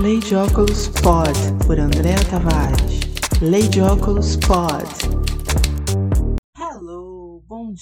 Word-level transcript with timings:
Lei 0.00 0.18
de 0.18 0.34
Óculos 0.34 0.88
Pod, 1.02 1.30
por 1.66 1.78
Andréa 1.78 2.16
Tavares. 2.30 3.00
Lei 3.42 3.68
de 3.68 3.82
Óculos 3.82 4.36
Pod. 4.36 5.19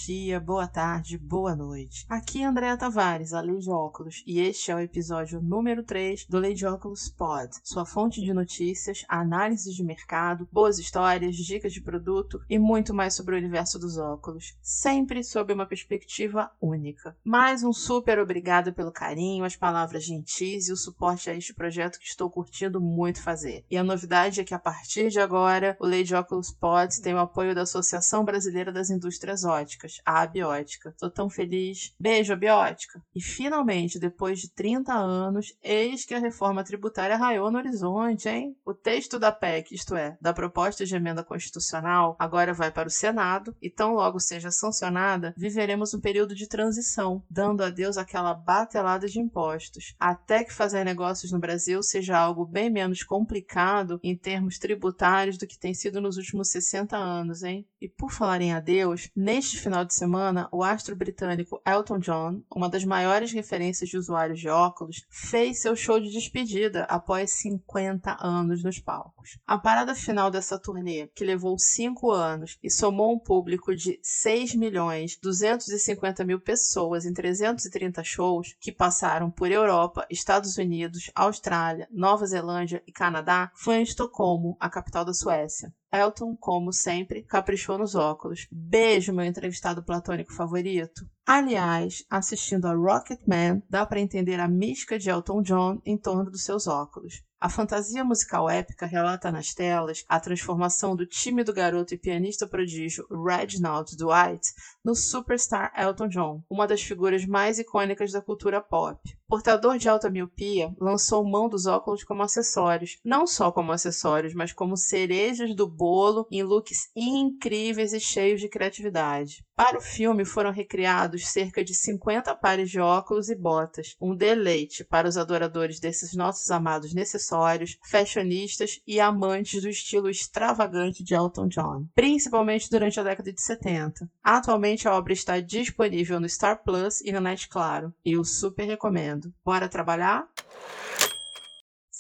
Dia, 0.07 0.39
boa 0.39 0.67
tarde, 0.67 1.19
boa 1.19 1.57
noite. 1.57 2.07
Aqui 2.09 2.43
é 2.43 2.47
Andréa 2.47 2.77
Tavares, 2.79 3.35
a 3.35 3.41
Lei 3.41 3.59
de 3.59 3.69
Óculos, 3.69 4.23
e 4.25 4.41
este 4.41 4.71
é 4.71 4.75
o 4.75 4.79
episódio 4.79 5.43
número 5.43 5.83
3 5.83 6.25
do 6.27 6.39
Lei 6.39 6.55
de 6.55 6.65
Óculos 6.65 7.09
Pod, 7.09 7.51
sua 7.65 7.85
fonte 7.85 8.21
de 8.21 8.33
notícias, 8.33 9.05
análises 9.09 9.75
de 9.75 9.83
mercado, 9.83 10.49
boas 10.53 10.79
histórias, 10.79 11.35
dicas 11.37 11.73
de 11.73 11.81
produto 11.81 12.41
e 12.49 12.59
muito 12.59 12.95
mais 12.95 13.15
sobre 13.15 13.35
o 13.35 13.39
universo 13.39 13.77
dos 13.79 13.99
óculos, 13.99 14.57
sempre 14.63 15.23
sob 15.25 15.53
uma 15.53 15.67
perspectiva 15.67 16.51
única. 16.61 17.15
Mais 17.25 17.65
um 17.65 17.73
super 17.73 18.21
obrigado 18.21 18.73
pelo 18.73 18.93
carinho, 18.93 19.45
as 19.45 19.57
palavras 19.57 20.05
gentis 20.05 20.69
e 20.69 20.73
o 20.73 20.77
suporte 20.77 21.29
a 21.29 21.35
este 21.35 21.53
projeto 21.53 21.99
que 21.99 22.07
estou 22.07 22.31
curtindo 22.31 22.81
muito 22.81 23.21
fazer. 23.21 23.65
E 23.69 23.77
a 23.77 23.85
novidade 23.85 24.41
é 24.41 24.45
que 24.45 24.55
a 24.55 24.59
partir 24.61 25.11
de 25.11 25.19
agora, 25.19 25.77
o 25.81 25.87
Lei 25.87 26.05
de 26.05 26.15
Óculos 26.15 26.53
Pod 26.53 27.03
tem 27.03 27.15
o 27.15 27.19
apoio 27.19 27.55
da 27.55 27.63
Associação 27.63 28.25
Brasileira 28.25 28.73
das 28.73 28.91
Indústrias 28.91 29.45
Óticas 29.45 29.88
a 30.05 30.23
abiótica. 30.23 30.95
Tô 30.99 31.11
tão 31.11 31.29
feliz. 31.29 31.95
Beijo, 31.99 32.33
abiótica. 32.33 33.03
E 33.15 33.23
finalmente, 33.23 33.99
depois 33.99 34.39
de 34.39 34.51
30 34.51 34.93
anos, 34.93 35.57
eis 35.63 36.05
que 36.05 36.15
a 36.15 36.19
reforma 36.19 36.65
tributária 36.65 37.17
raiou 37.17 37.51
no 37.51 37.59
horizonte, 37.59 38.29
hein? 38.29 38.57
O 38.65 38.75
texto 38.75 39.19
da 39.19 39.33
PEC, 39.33 39.75
isto 39.75 39.95
é, 39.97 40.17
da 40.21 40.33
proposta 40.33 40.85
de 40.85 40.95
emenda 40.95 41.25
constitucional, 41.25 42.17
agora 42.19 42.53
vai 42.53 42.71
para 42.71 42.89
o 42.89 42.91
Senado 42.91 43.55
e 43.61 43.71
tão 43.71 43.95
logo 43.95 44.21
seja 44.21 44.51
sancionada, 44.51 45.35
viveremos 45.37 45.95
um 45.95 46.01
período 46.01 46.35
de 46.35 46.49
transição, 46.49 47.23
dando 47.31 47.63
adeus 47.63 47.97
àquela 47.97 48.35
batelada 48.35 49.07
de 49.07 49.21
impostos, 49.21 49.95
até 49.99 50.45
que 50.45 50.53
fazer 50.53 50.85
negócios 50.85 51.33
no 51.33 51.39
Brasil 51.39 51.83
seja 51.83 52.19
algo 52.19 52.45
bem 52.45 52.71
menos 52.71 53.03
complicado 53.03 54.01
em 54.03 54.17
termos 54.17 54.59
tributários 54.59 55.39
do 55.39 55.47
que 55.47 55.59
tem 55.59 55.75
sido 55.75 56.01
nos 56.01 56.17
últimos 56.17 56.51
60 56.51 56.97
anos, 56.97 57.43
hein? 57.43 57.67
E 57.81 57.89
por 57.89 58.11
falar 58.11 58.41
em 58.41 58.53
adeus, 58.53 59.11
neste 59.15 59.59
final 59.59 59.78
de 59.85 59.95
semana, 59.95 60.49
o 60.53 60.63
astro 60.63 60.97
britânico 60.97 61.61
Elton 61.67 61.99
John, 61.99 62.43
uma 62.55 62.69
das 62.69 62.85
maiores 62.85 63.33
referências 63.33 63.89
de 63.89 63.97
usuários 63.97 64.41
de 64.41 64.49
óculos, 64.49 65.05
fez 65.11 65.61
seu 65.61 65.75
show 65.77 66.01
de 66.01 66.11
despedida 66.11 66.85
após 66.85 67.33
50 67.33 68.17
anos 68.21 68.63
nos 68.63 68.79
palcos. 68.79 69.39
A 69.47 69.59
parada 69.59 69.95
final 69.95 70.31
dessa 70.31 70.59
turnê, 70.59 71.09
que 71.15 71.25
levou 71.25 71.59
5 71.59 72.11
anos 72.11 72.59
e 72.63 72.71
somou 72.71 73.15
um 73.15 73.19
público 73.19 73.75
de 73.75 73.99
6 74.03 74.55
milhões 74.55 75.19
250 75.21 76.25
mil 76.25 76.41
pessoas 76.41 77.05
em 77.05 77.13
330 77.13 78.03
shows 78.05 78.57
que 78.61 78.73
passaram 78.73 79.31
por 79.31 79.51
Europa, 79.51 80.07
Estados 80.11 80.57
Unidos, 80.57 81.11
Austrália, 81.15 81.89
Nova 81.91 82.27
Zelândia 82.27 82.83
e 82.87 82.93
Canadá, 82.93 83.51
foi 83.55 83.77
em 83.77 83.83
Estocolmo, 83.83 84.57
a 84.61 84.69
capital 84.69 85.05
da 85.05 85.15
Suécia. 85.15 85.73
Elton, 85.93 86.37
como 86.39 86.73
sempre, 86.73 87.23
caprichou 87.23 87.79
nos 87.79 87.95
óculos. 87.95 88.47
Beijo, 88.51 89.13
meu 89.13 89.25
entrevistado 89.25 89.83
platônico 89.83 90.35
favorito. 90.35 91.09
Aliás, 91.31 92.07
assistindo 92.09 92.65
a 92.65 92.73
Rocketman, 92.73 93.63
dá 93.69 93.85
para 93.85 94.01
entender 94.01 94.41
a 94.41 94.49
mística 94.49 94.99
de 94.99 95.11
Elton 95.11 95.43
John 95.43 95.79
em 95.85 95.95
torno 95.95 96.31
dos 96.31 96.43
seus 96.43 96.67
óculos. 96.67 97.23
A 97.39 97.51
fantasia 97.51 98.03
musical 98.03 98.49
épica 98.49 98.87
relata 98.87 99.31
nas 99.31 99.53
telas 99.53 100.03
a 100.09 100.19
transformação 100.19 100.97
do 100.97 101.05
tímido 101.05 101.53
garoto 101.53 101.93
e 101.93 101.99
pianista 101.99 102.49
prodígio 102.49 103.07
Reginald 103.11 103.95
Dwight 103.95 104.41
no 104.83 104.95
superstar 104.95 105.71
Elton 105.77 106.09
John, 106.09 106.43
uma 106.49 106.67
das 106.67 106.81
figuras 106.81 107.27
mais 107.27 107.59
icônicas 107.59 108.11
da 108.11 108.23
cultura 108.23 108.63
pop. 108.63 108.99
Portador 109.29 109.77
de 109.77 109.87
alta 109.87 110.09
miopia, 110.09 110.75
lançou 110.81 111.23
mão 111.29 111.47
dos 111.47 111.67
óculos 111.67 112.03
como 112.05 112.23
acessórios, 112.23 112.99
não 113.05 113.27
só 113.27 113.53
como 113.53 113.71
acessórios, 113.71 114.33
mas 114.33 114.51
como 114.51 114.79
cerejas 114.79 115.55
do 115.55 115.69
bolo 115.69 116.27
em 116.33 116.43
looks 116.43 116.89
incríveis 116.97 117.93
e 117.93 118.01
cheios 118.01 118.41
de 118.41 118.49
criatividade. 118.49 119.47
Para 119.59 119.77
o 119.77 119.81
filme 119.81 120.25
foram 120.25 120.53
recriados 120.53 121.27
cerca 121.27 121.65
de 121.65 121.75
50 121.75 122.33
pares 122.37 122.71
de 122.71 122.79
óculos 122.79 123.29
e 123.29 123.35
botas, 123.35 123.97
um 124.01 124.15
deleite 124.15 124.85
para 124.85 125.09
os 125.09 125.17
adoradores 125.17 125.81
desses 125.81 126.15
nossos 126.15 126.49
amados 126.53 126.95
necessários, 126.95 127.77
fashionistas 127.83 128.81
e 128.87 129.01
amantes 129.01 129.61
do 129.61 129.69
estilo 129.69 130.09
extravagante 130.09 131.03
de 131.03 131.13
Elton 131.13 131.49
John, 131.49 131.89
principalmente 131.93 132.71
durante 132.71 133.01
a 133.01 133.03
década 133.03 133.33
de 133.33 133.43
70. 133.43 134.09
Atualmente 134.23 134.87
a 134.87 134.95
obra 134.95 135.13
está 135.13 135.41
disponível 135.41 136.21
no 136.21 136.27
Star 136.27 136.63
Plus 136.63 137.01
e 137.01 137.11
no 137.11 137.21
Net 137.21 137.49
Claro, 137.49 137.93
e 138.05 138.13
eu 138.13 138.23
super 138.23 138.65
recomendo. 138.65 139.35
Bora 139.45 139.69
trabalhar? 139.69 140.29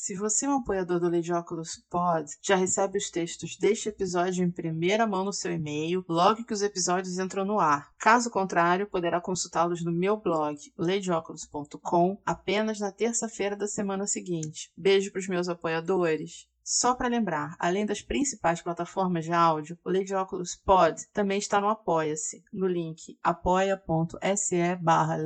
Se 0.08 0.14
você 0.14 0.46
é 0.46 0.48
um 0.48 0.54
apoiador 0.54 0.98
do 0.98 1.10
Lady 1.10 1.30
Óculos 1.30 1.84
Pod, 1.90 2.26
já 2.40 2.56
recebe 2.56 2.96
os 2.96 3.10
textos 3.10 3.58
deste 3.58 3.90
episódio 3.90 4.42
em 4.42 4.50
primeira 4.50 5.06
mão 5.06 5.22
no 5.22 5.34
seu 5.34 5.52
e-mail, 5.52 6.02
logo 6.08 6.46
que 6.46 6.54
os 6.54 6.62
episódios 6.62 7.18
entram 7.18 7.44
no 7.44 7.60
ar. 7.60 7.92
Caso 7.98 8.30
contrário, 8.30 8.86
poderá 8.86 9.20
consultá-los 9.20 9.84
no 9.84 9.92
meu 9.92 10.16
blog, 10.16 10.56
ladyóculos.com, 10.78 12.18
apenas 12.24 12.80
na 12.80 12.90
terça-feira 12.90 13.54
da 13.54 13.66
semana 13.66 14.06
seguinte. 14.06 14.72
Beijo 14.74 15.12
para 15.12 15.20
os 15.20 15.28
meus 15.28 15.46
apoiadores. 15.46 16.48
Só 16.70 16.94
para 16.94 17.08
lembrar, 17.08 17.56
além 17.58 17.86
das 17.86 18.02
principais 18.02 18.60
plataformas 18.60 19.24
de 19.24 19.32
áudio, 19.32 19.78
o 19.82 19.90
Lady 19.90 20.14
Oculus 20.14 20.54
Pod 20.54 21.02
também 21.14 21.38
está 21.38 21.62
no 21.62 21.68
Apoia-se, 21.70 22.44
no 22.52 22.66
link 22.66 23.18
apoia.se 23.22 24.76
barra 24.76 25.16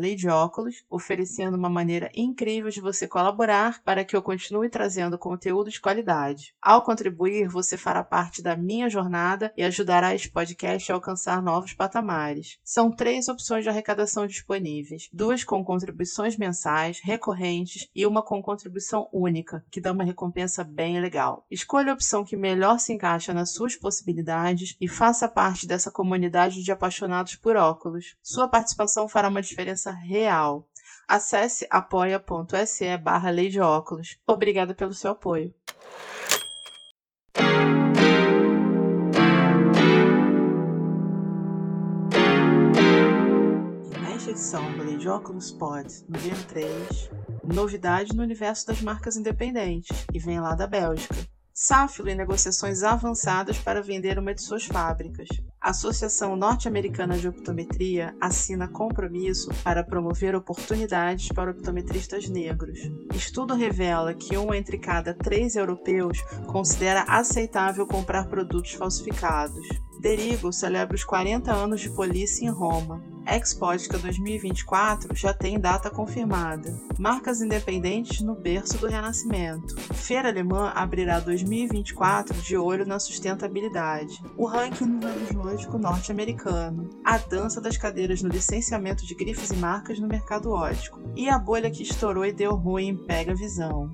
oferecendo 0.88 1.56
uma 1.56 1.68
maneira 1.68 2.08
incrível 2.14 2.70
de 2.70 2.80
você 2.80 3.08
colaborar 3.08 3.82
para 3.82 4.04
que 4.04 4.14
eu 4.14 4.22
continue 4.22 4.68
trazendo 4.68 5.18
conteúdo 5.18 5.68
de 5.68 5.80
qualidade. 5.80 6.54
Ao 6.62 6.80
contribuir, 6.80 7.48
você 7.48 7.76
fará 7.76 8.04
parte 8.04 8.40
da 8.40 8.54
minha 8.54 8.88
jornada 8.88 9.52
e 9.56 9.64
ajudará 9.64 10.14
este 10.14 10.30
podcast 10.30 10.92
a 10.92 10.94
alcançar 10.94 11.42
novos 11.42 11.72
patamares. 11.72 12.60
São 12.62 12.88
três 12.88 13.26
opções 13.26 13.64
de 13.64 13.68
arrecadação 13.68 14.28
disponíveis, 14.28 15.08
duas 15.12 15.42
com 15.42 15.64
contribuições 15.64 16.36
mensais, 16.36 17.00
recorrentes 17.02 17.88
e 17.92 18.06
uma 18.06 18.22
com 18.22 18.40
contribuição 18.40 19.08
única, 19.12 19.64
que 19.72 19.80
dá 19.80 19.90
uma 19.90 20.04
recompensa 20.04 20.62
bem 20.62 21.00
legal. 21.00 21.31
Escolha 21.50 21.92
a 21.92 21.94
opção 21.94 22.24
que 22.24 22.36
melhor 22.36 22.78
se 22.78 22.92
encaixa 22.92 23.32
nas 23.32 23.52
suas 23.52 23.76
possibilidades 23.76 24.76
e 24.80 24.88
faça 24.88 25.28
parte 25.28 25.66
dessa 25.66 25.90
comunidade 25.90 26.62
de 26.62 26.72
apaixonados 26.72 27.36
por 27.36 27.56
óculos. 27.56 28.16
Sua 28.22 28.48
participação 28.48 29.08
fará 29.08 29.28
uma 29.28 29.42
diferença 29.42 29.90
real. 29.90 30.66
Acesse 31.06 31.66
apoia.se 31.70 32.96
barra 32.96 33.30
Lei 33.30 33.48
de 33.48 33.60
Óculos. 33.60 34.18
Obrigada 34.26 34.74
pelo 34.74 34.94
seu 34.94 35.10
apoio. 35.10 35.54
Edição 44.32 44.72
do 44.72 44.82
Lei 44.82 44.96
de 44.96 45.10
Óculos 45.10 45.50
Pod, 45.50 45.86
número 46.08 46.42
3, 46.48 47.10
novidade 47.44 48.16
no 48.16 48.22
universo 48.22 48.66
das 48.66 48.80
marcas 48.80 49.14
independentes, 49.14 50.06
e 50.10 50.18
vem 50.18 50.40
lá 50.40 50.54
da 50.54 50.66
Bélgica. 50.66 51.14
Safilo 51.52 52.08
em 52.08 52.14
negociações 52.14 52.82
avançadas 52.82 53.58
para 53.58 53.82
vender 53.82 54.18
uma 54.18 54.34
de 54.34 54.40
suas 54.40 54.64
fábricas. 54.64 55.28
A 55.60 55.68
Associação 55.68 56.34
Norte-Americana 56.34 57.18
de 57.18 57.28
Optometria 57.28 58.16
assina 58.18 58.66
compromisso 58.66 59.50
para 59.62 59.84
promover 59.84 60.34
oportunidades 60.34 61.28
para 61.28 61.50
optometristas 61.50 62.26
negros. 62.26 62.78
Estudo 63.14 63.54
revela 63.54 64.14
que 64.14 64.38
um 64.38 64.54
entre 64.54 64.78
cada 64.78 65.12
três 65.12 65.56
europeus 65.56 66.22
considera 66.46 67.02
aceitável 67.02 67.86
comprar 67.86 68.28
produtos 68.28 68.72
falsificados. 68.72 69.68
Derigo 70.02 70.52
celebra 70.52 70.96
os 70.96 71.04
40 71.04 71.52
anos 71.52 71.80
de 71.80 71.88
polícia 71.88 72.44
em 72.44 72.50
Roma. 72.50 73.00
Expótica 73.24 73.96
2024 73.98 75.14
já 75.14 75.32
tem 75.32 75.60
data 75.60 75.88
confirmada. 75.88 76.76
Marcas 76.98 77.40
independentes 77.40 78.20
no 78.20 78.34
berço 78.34 78.78
do 78.78 78.88
Renascimento. 78.88 79.80
Feira 79.94 80.28
Alemã 80.28 80.72
abrirá 80.74 81.20
2024 81.20 82.36
de 82.42 82.56
olho 82.56 82.84
na 82.84 82.98
sustentabilidade. 82.98 84.20
O 84.36 84.44
ranking 84.44 84.86
numerológico 84.86 85.78
norte-americano. 85.78 86.90
A 87.04 87.16
dança 87.18 87.60
das 87.60 87.76
cadeiras 87.76 88.22
no 88.22 88.28
licenciamento 88.28 89.06
de 89.06 89.14
grifes 89.14 89.50
e 89.50 89.56
marcas 89.56 90.00
no 90.00 90.08
mercado 90.08 90.50
ótico. 90.50 90.98
E 91.14 91.28
a 91.28 91.38
bolha 91.38 91.70
que 91.70 91.84
estourou 91.84 92.26
e 92.26 92.32
deu 92.32 92.56
ruim 92.56 92.88
em 92.88 92.96
Pega 92.96 93.36
Visão. 93.36 93.88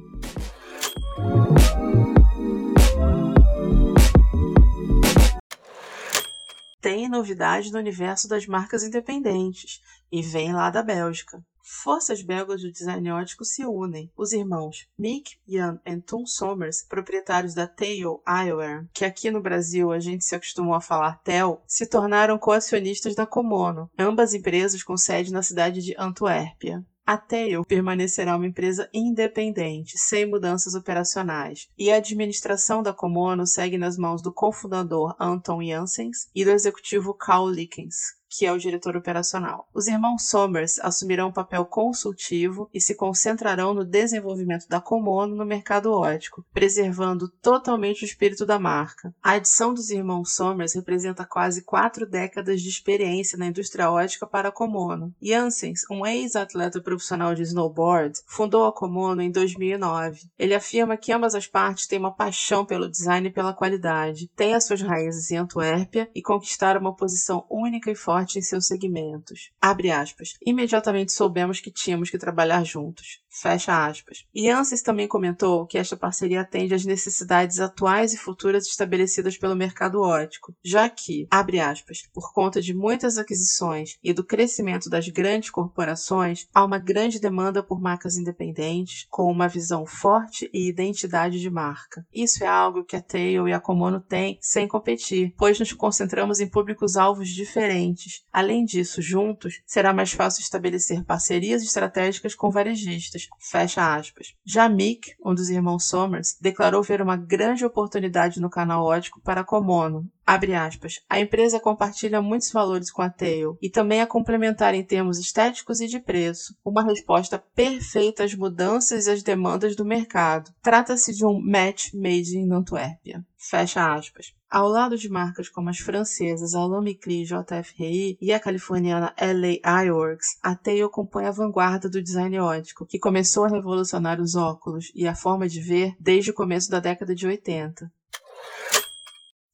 Tem 6.88 7.06
novidade 7.06 7.70
no 7.70 7.79
universo 7.79 8.26
das 8.26 8.46
marcas 8.46 8.82
independentes 8.82 9.82
e 10.11 10.23
vem 10.23 10.55
lá 10.55 10.70
da 10.70 10.82
Bélgica. 10.82 11.44
Forças 11.62 12.23
belgas 12.23 12.62
do 12.62 12.73
design 12.73 13.11
ótico 13.11 13.44
se 13.44 13.62
unem. 13.62 14.11
Os 14.17 14.32
irmãos 14.32 14.88
Mick, 14.99 15.37
Jan 15.46 15.79
e 15.85 16.00
Tom 16.00 16.25
Somers, 16.25 16.87
proprietários 16.88 17.52
da 17.52 17.67
Tail 17.67 18.23
Eyewear, 18.26 18.87
que 18.94 19.05
aqui 19.05 19.31
no 19.31 19.43
Brasil 19.43 19.93
a 19.93 20.00
gente 20.00 20.25
se 20.25 20.35
acostumou 20.35 20.73
a 20.73 20.81
falar 20.81 21.20
Tel, 21.23 21.62
se 21.67 21.87
tornaram 21.87 22.38
coacionistas 22.38 23.14
da 23.14 23.26
Komono, 23.26 23.91
ambas 23.99 24.32
empresas 24.32 24.82
com 24.82 24.96
sede 24.96 25.31
na 25.31 25.43
cidade 25.43 25.82
de 25.82 25.94
Antuérpia. 25.99 26.82
A 27.10 27.16
Tail 27.16 27.64
permanecerá 27.64 28.37
uma 28.37 28.46
empresa 28.46 28.87
independente, 28.93 29.96
sem 29.96 30.26
mudanças 30.26 30.75
operacionais, 30.75 31.66
e 31.78 31.90
a 31.90 31.96
administração 31.96 32.82
da 32.82 32.93
Komono 32.93 33.46
segue 33.46 33.78
nas 33.78 33.96
mãos 33.96 34.20
do 34.20 34.31
cofundador 34.31 35.16
Anton 35.19 35.62
Janssens 35.62 36.28
e 36.34 36.44
do 36.44 36.50
executivo 36.50 37.14
Carl 37.14 37.49
Likens, 37.49 37.96
que 38.29 38.47
é 38.47 38.53
o 38.53 38.59
diretor 38.59 38.97
operacional. 38.97 39.67
Os 39.75 39.87
irmãos 39.87 40.29
Somers 40.29 40.79
assumirão 40.81 41.29
um 41.29 41.33
papel 41.33 41.65
consultivo 41.65 42.69
e 42.73 42.81
se 42.81 42.95
concentrarão 42.95 43.73
no 43.73 43.85
desenvolvimento 43.85 44.69
da 44.69 44.81
Komono 44.81 45.35
no 45.35 45.47
mercado 45.47 45.91
ótico, 45.93 46.45
preservando 46.53 47.29
totalmente 47.43 48.03
o 48.03 48.07
espírito 48.07 48.45
da 48.45 48.59
marca. 48.59 49.15
A 49.23 49.33
adição 49.33 49.73
dos 49.73 49.91
irmãos 49.91 50.35
Somers 50.35 50.75
representa 50.75 51.25
quase 51.25 51.63
quatro 51.63 52.07
décadas 52.07 52.61
de 52.61 52.69
experiência 52.69 53.39
na 53.39 53.47
indústria 53.47 53.91
ótica 53.91 54.27
para 54.27 54.49
a 54.49 54.53
Komono. 54.53 55.15
Janssens, 55.23 55.81
um 55.91 56.05
ex-atleta 56.05 56.81
profissional 56.81 57.35
de 57.35 57.43
snowboard, 57.43 58.21
fundou 58.27 58.67
a 58.67 58.73
Komono 58.73 59.23
em 59.23 59.31
2009. 59.31 60.29
Ele 60.39 60.55
afirma 60.55 60.97
que 60.97 61.13
ambas 61.13 61.35
as 61.35 61.47
partes 61.47 61.87
têm 61.87 61.99
uma 61.99 62.15
paixão 62.15 62.65
pelo 62.65 62.91
design 62.91 63.29
e 63.29 63.33
pela 63.33 63.55
qualidade, 63.55 64.29
têm 64.37 64.55
as 64.55 64.65
suas 64.65 64.83
raízes 64.83 65.31
em 65.31 65.37
Antuérpia 65.37 66.11
e 66.15 66.21
conquistaram 66.21 66.81
uma 66.81 66.95
posição 66.95 67.47
única 67.49 67.91
e 67.91 67.95
forte 67.95 68.18
em 68.38 68.43
seus 68.43 68.67
segmentos. 68.67 69.50
Abre 69.61 69.91
aspas. 69.91 70.35
Imediatamente 70.44 71.12
soubemos 71.12 71.61
que 71.61 71.70
tínhamos 71.70 72.11
que 72.11 72.19
trabalhar 72.19 72.65
juntos. 72.65 73.23
Fecha 73.40 73.87
aspas. 73.87 74.26
E 74.35 74.49
Ansys 74.50 74.82
também 74.82 75.06
comentou 75.06 75.64
que 75.67 75.79
esta 75.79 75.96
parceria 75.96 76.40
atende 76.40 76.75
às 76.75 76.85
necessidades 76.85 77.61
atuais 77.61 78.12
e 78.12 78.19
futuras 78.19 78.67
estabelecidas 78.67 79.38
pelo 79.38 79.55
mercado 79.55 80.00
ótico, 80.00 80.55
já 80.64 80.88
que, 80.88 81.26
abre 81.31 81.61
aspas, 81.61 82.02
por 82.12 82.32
conta 82.32 82.61
de 82.61 82.75
muitas 82.75 83.17
aquisições 83.17 83.96
e 84.02 84.12
do 84.12 84.25
crescimento 84.25 84.90
das 84.90 85.08
grandes 85.08 85.50
corporações, 85.50 86.49
há 86.52 86.64
uma 86.64 86.79
grande 86.79 87.20
demanda 87.20 87.62
por 87.62 87.81
marcas 87.81 88.17
independentes, 88.17 89.06
com 89.08 89.31
uma 89.31 89.46
visão 89.46 89.87
forte 89.87 90.50
e 90.52 90.69
identidade 90.69 91.41
de 91.41 91.49
marca. 91.49 92.05
Isso 92.12 92.43
é 92.43 92.46
algo 92.46 92.84
que 92.84 92.96
a 92.96 93.02
Tail 93.02 93.46
e 93.46 93.52
a 93.52 93.61
Komono 93.61 94.00
têm 94.00 94.38
sem 94.41 94.67
competir, 94.67 95.32
pois 95.38 95.61
nos 95.61 95.73
concentramos 95.73 96.41
em 96.41 96.49
públicos-alvos 96.49 97.29
diferentes. 97.29 98.25
Além 98.32 98.64
disso, 98.64 99.00
juntos, 99.00 99.61
será 99.64 99.93
mais 99.93 100.11
fácil 100.12 100.43
estabelecer 100.43 101.05
parcerias 101.05 101.62
estratégicas 101.62 102.34
com 102.34 102.50
varejistas 102.50 103.28
Fecha 103.39 103.95
aspas. 103.95 104.35
Já 104.45 104.69
Mick, 104.69 105.15
um 105.25 105.35
dos 105.35 105.49
irmãos 105.49 105.89
Somers, 105.89 106.37
declarou 106.41 106.83
ver 106.83 107.01
uma 107.01 107.17
grande 107.17 107.65
oportunidade 107.65 108.41
no 108.41 108.51
canal 108.51 108.85
ótico 108.85 109.21
para 109.21 109.45
Komono. 109.45 110.09
Abre 110.27 110.55
aspas. 110.55 111.01
A 111.09 111.19
empresa 111.19 111.59
compartilha 111.59 112.21
muitos 112.21 112.51
valores 112.53 112.91
com 112.91 113.01
a 113.01 113.09
Tail 113.09 113.57
e 113.63 113.71
também 113.71 114.01
é 114.01 114.07
complementar 114.07 114.75
em 114.75 114.85
termos 114.85 115.19
estéticos 115.19 115.81
e 115.81 115.87
de 115.87 115.99
preço, 115.99 116.55
uma 116.65 116.85
resposta 116.85 117.39
perfeita 117.55 118.25
às 118.25 118.35
mudanças 118.35 119.07
e 119.07 119.11
às 119.11 119.23
demandas 119.23 119.75
do 119.75 119.85
mercado. 119.85 120.53
Trata-se 120.63 121.15
de 121.15 121.25
um 121.25 121.41
match 121.41 121.95
made 121.95 122.37
in 122.37 122.53
Antuérpia. 122.53 123.25
Fecha 123.37 123.95
aspas. 123.95 124.38
Ao 124.50 124.67
lado 124.67 124.97
de 124.97 125.11
marcas 125.11 125.47
como 125.47 125.69
as 125.69 125.77
francesas 125.77 126.55
Alumicri 126.55 127.23
JFRI 127.23 128.17
e 128.19 128.33
a 128.33 128.41
californiana 128.41 129.15
LA 129.21 129.83
Eyeworks, 129.83 130.39
a 130.43 130.55
Tail 130.55 130.89
compõe 130.89 131.27
a 131.27 131.31
vanguarda 131.31 131.87
do 131.87 132.03
design 132.03 132.39
ótico, 132.39 132.87
que 132.87 132.99
começou 132.99 133.45
a 133.45 133.49
revolucionar 133.49 134.19
os 134.23 134.35
óculos 134.37 134.91
e 134.95 135.06
a 135.06 135.15
forma 135.15 135.47
de 135.47 135.61
ver 135.61 135.95
desde 136.00 136.31
o 136.31 136.35
começo 136.35 136.71
da 136.71 136.81
década 136.81 137.15
de 137.15 137.27
80. 137.27 137.93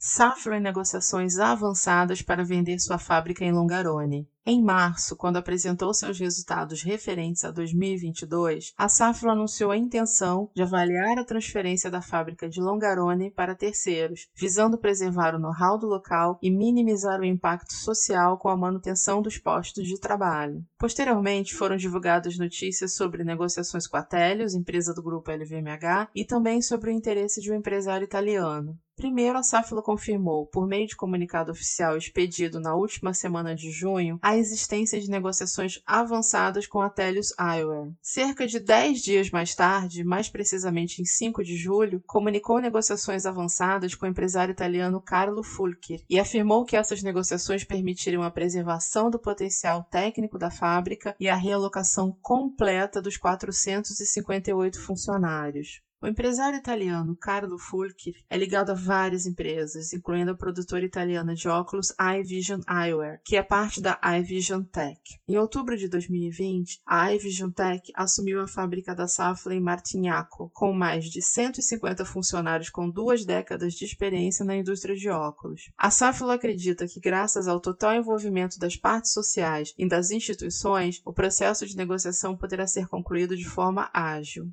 Safra 0.06 0.58
em 0.58 0.60
negociações 0.60 1.38
avançadas 1.38 2.20
para 2.20 2.44
vender 2.44 2.78
sua 2.78 2.98
fábrica 2.98 3.42
em 3.42 3.50
Longarone. 3.50 4.28
Em 4.44 4.62
março, 4.62 5.16
quando 5.16 5.38
apresentou 5.38 5.94
seus 5.94 6.18
resultados 6.18 6.82
referentes 6.82 7.42
a 7.42 7.50
2022, 7.50 8.74
a 8.76 8.86
Safra 8.86 9.32
anunciou 9.32 9.70
a 9.70 9.78
intenção 9.78 10.50
de 10.54 10.62
avaliar 10.62 11.18
a 11.18 11.24
transferência 11.24 11.90
da 11.90 12.02
fábrica 12.02 12.50
de 12.50 12.60
Longarone 12.60 13.30
para 13.30 13.54
terceiros, 13.54 14.28
visando 14.36 14.76
preservar 14.76 15.34
o 15.34 15.38
know-how 15.38 15.78
do 15.78 15.86
local 15.86 16.38
e 16.42 16.50
minimizar 16.50 17.18
o 17.18 17.24
impacto 17.24 17.72
social 17.72 18.36
com 18.36 18.50
a 18.50 18.56
manutenção 18.58 19.22
dos 19.22 19.38
postos 19.38 19.88
de 19.88 19.98
trabalho. 19.98 20.62
Posteriormente, 20.78 21.54
foram 21.54 21.78
divulgadas 21.78 22.36
notícias 22.36 22.94
sobre 22.94 23.24
negociações 23.24 23.86
com 23.86 23.96
a 23.96 24.02
Telios, 24.02 24.54
empresa 24.54 24.92
do 24.92 25.02
grupo 25.02 25.30
LVMH, 25.30 26.10
e 26.14 26.26
também 26.26 26.60
sobre 26.60 26.90
o 26.90 26.92
interesse 26.92 27.40
de 27.40 27.50
um 27.50 27.56
empresário 27.56 28.04
italiano. 28.04 28.78
Primeiro, 28.96 29.36
a 29.36 29.42
Safilo 29.42 29.82
confirmou, 29.82 30.46
por 30.46 30.68
meio 30.68 30.86
de 30.86 30.94
comunicado 30.94 31.50
oficial 31.50 31.96
expedido 31.96 32.60
na 32.60 32.76
última 32.76 33.12
semana 33.12 33.54
de 33.54 33.70
junho, 33.70 34.20
a 34.22 34.36
existência 34.36 35.00
de 35.00 35.10
negociações 35.10 35.82
avançadas 35.84 36.66
com 36.66 36.80
a 36.80 36.88
Telius 36.88 37.32
Eyewear. 37.38 37.90
Cerca 38.00 38.46
de 38.46 38.60
10 38.60 39.02
dias 39.02 39.30
mais 39.30 39.52
tarde, 39.54 40.04
mais 40.04 40.28
precisamente 40.28 41.02
em 41.02 41.04
5 41.04 41.42
de 41.42 41.56
julho, 41.56 42.02
comunicou 42.06 42.60
negociações 42.60 43.26
avançadas 43.26 43.96
com 43.96 44.06
o 44.06 44.08
empresário 44.08 44.52
italiano 44.52 45.00
Carlo 45.00 45.42
Fulcher 45.42 46.00
e 46.08 46.18
afirmou 46.18 46.64
que 46.64 46.76
essas 46.76 47.02
negociações 47.02 47.64
permitiriam 47.64 48.22
a 48.22 48.30
preservação 48.30 49.10
do 49.10 49.18
potencial 49.18 49.82
técnico 49.90 50.38
da 50.38 50.50
fábrica 50.50 51.16
e 51.18 51.28
a 51.28 51.34
realocação 51.34 52.16
completa 52.22 53.02
dos 53.02 53.16
458 53.16 54.80
funcionários. 54.80 55.83
O 56.04 56.06
empresário 56.06 56.58
italiano 56.58 57.16
Carlo 57.16 57.58
Fulcher 57.58 58.12
é 58.28 58.36
ligado 58.36 58.68
a 58.68 58.74
várias 58.74 59.24
empresas, 59.24 59.94
incluindo 59.94 60.32
a 60.32 60.36
produtora 60.36 60.84
italiana 60.84 61.34
de 61.34 61.48
óculos 61.48 61.94
iVision 61.98 62.60
Eyewear, 62.68 63.22
que 63.24 63.36
é 63.36 63.42
parte 63.42 63.80
da 63.80 63.98
iVision 64.18 64.62
Tech. 64.64 65.00
Em 65.26 65.38
outubro 65.38 65.74
de 65.78 65.88
2020, 65.88 66.82
a 66.84 67.10
iVision 67.14 67.50
Tech 67.50 67.80
assumiu 67.94 68.42
a 68.42 68.46
fábrica 68.46 68.94
da 68.94 69.08
Safra 69.08 69.54
em 69.54 69.60
Martignaco, 69.62 70.50
com 70.52 70.74
mais 70.74 71.06
de 71.06 71.22
150 71.22 72.04
funcionários 72.04 72.68
com 72.68 72.90
duas 72.90 73.24
décadas 73.24 73.72
de 73.72 73.86
experiência 73.86 74.44
na 74.44 74.58
indústria 74.58 74.94
de 74.94 75.08
óculos. 75.08 75.70
A 75.74 75.90
Safra 75.90 76.34
acredita 76.34 76.86
que, 76.86 77.00
graças 77.00 77.48
ao 77.48 77.58
total 77.58 77.94
envolvimento 77.94 78.58
das 78.58 78.76
partes 78.76 79.10
sociais 79.10 79.72
e 79.78 79.88
das 79.88 80.10
instituições, 80.10 81.00
o 81.02 81.14
processo 81.14 81.66
de 81.66 81.74
negociação 81.74 82.36
poderá 82.36 82.66
ser 82.66 82.88
concluído 82.88 83.34
de 83.34 83.48
forma 83.48 83.88
ágil. 83.90 84.52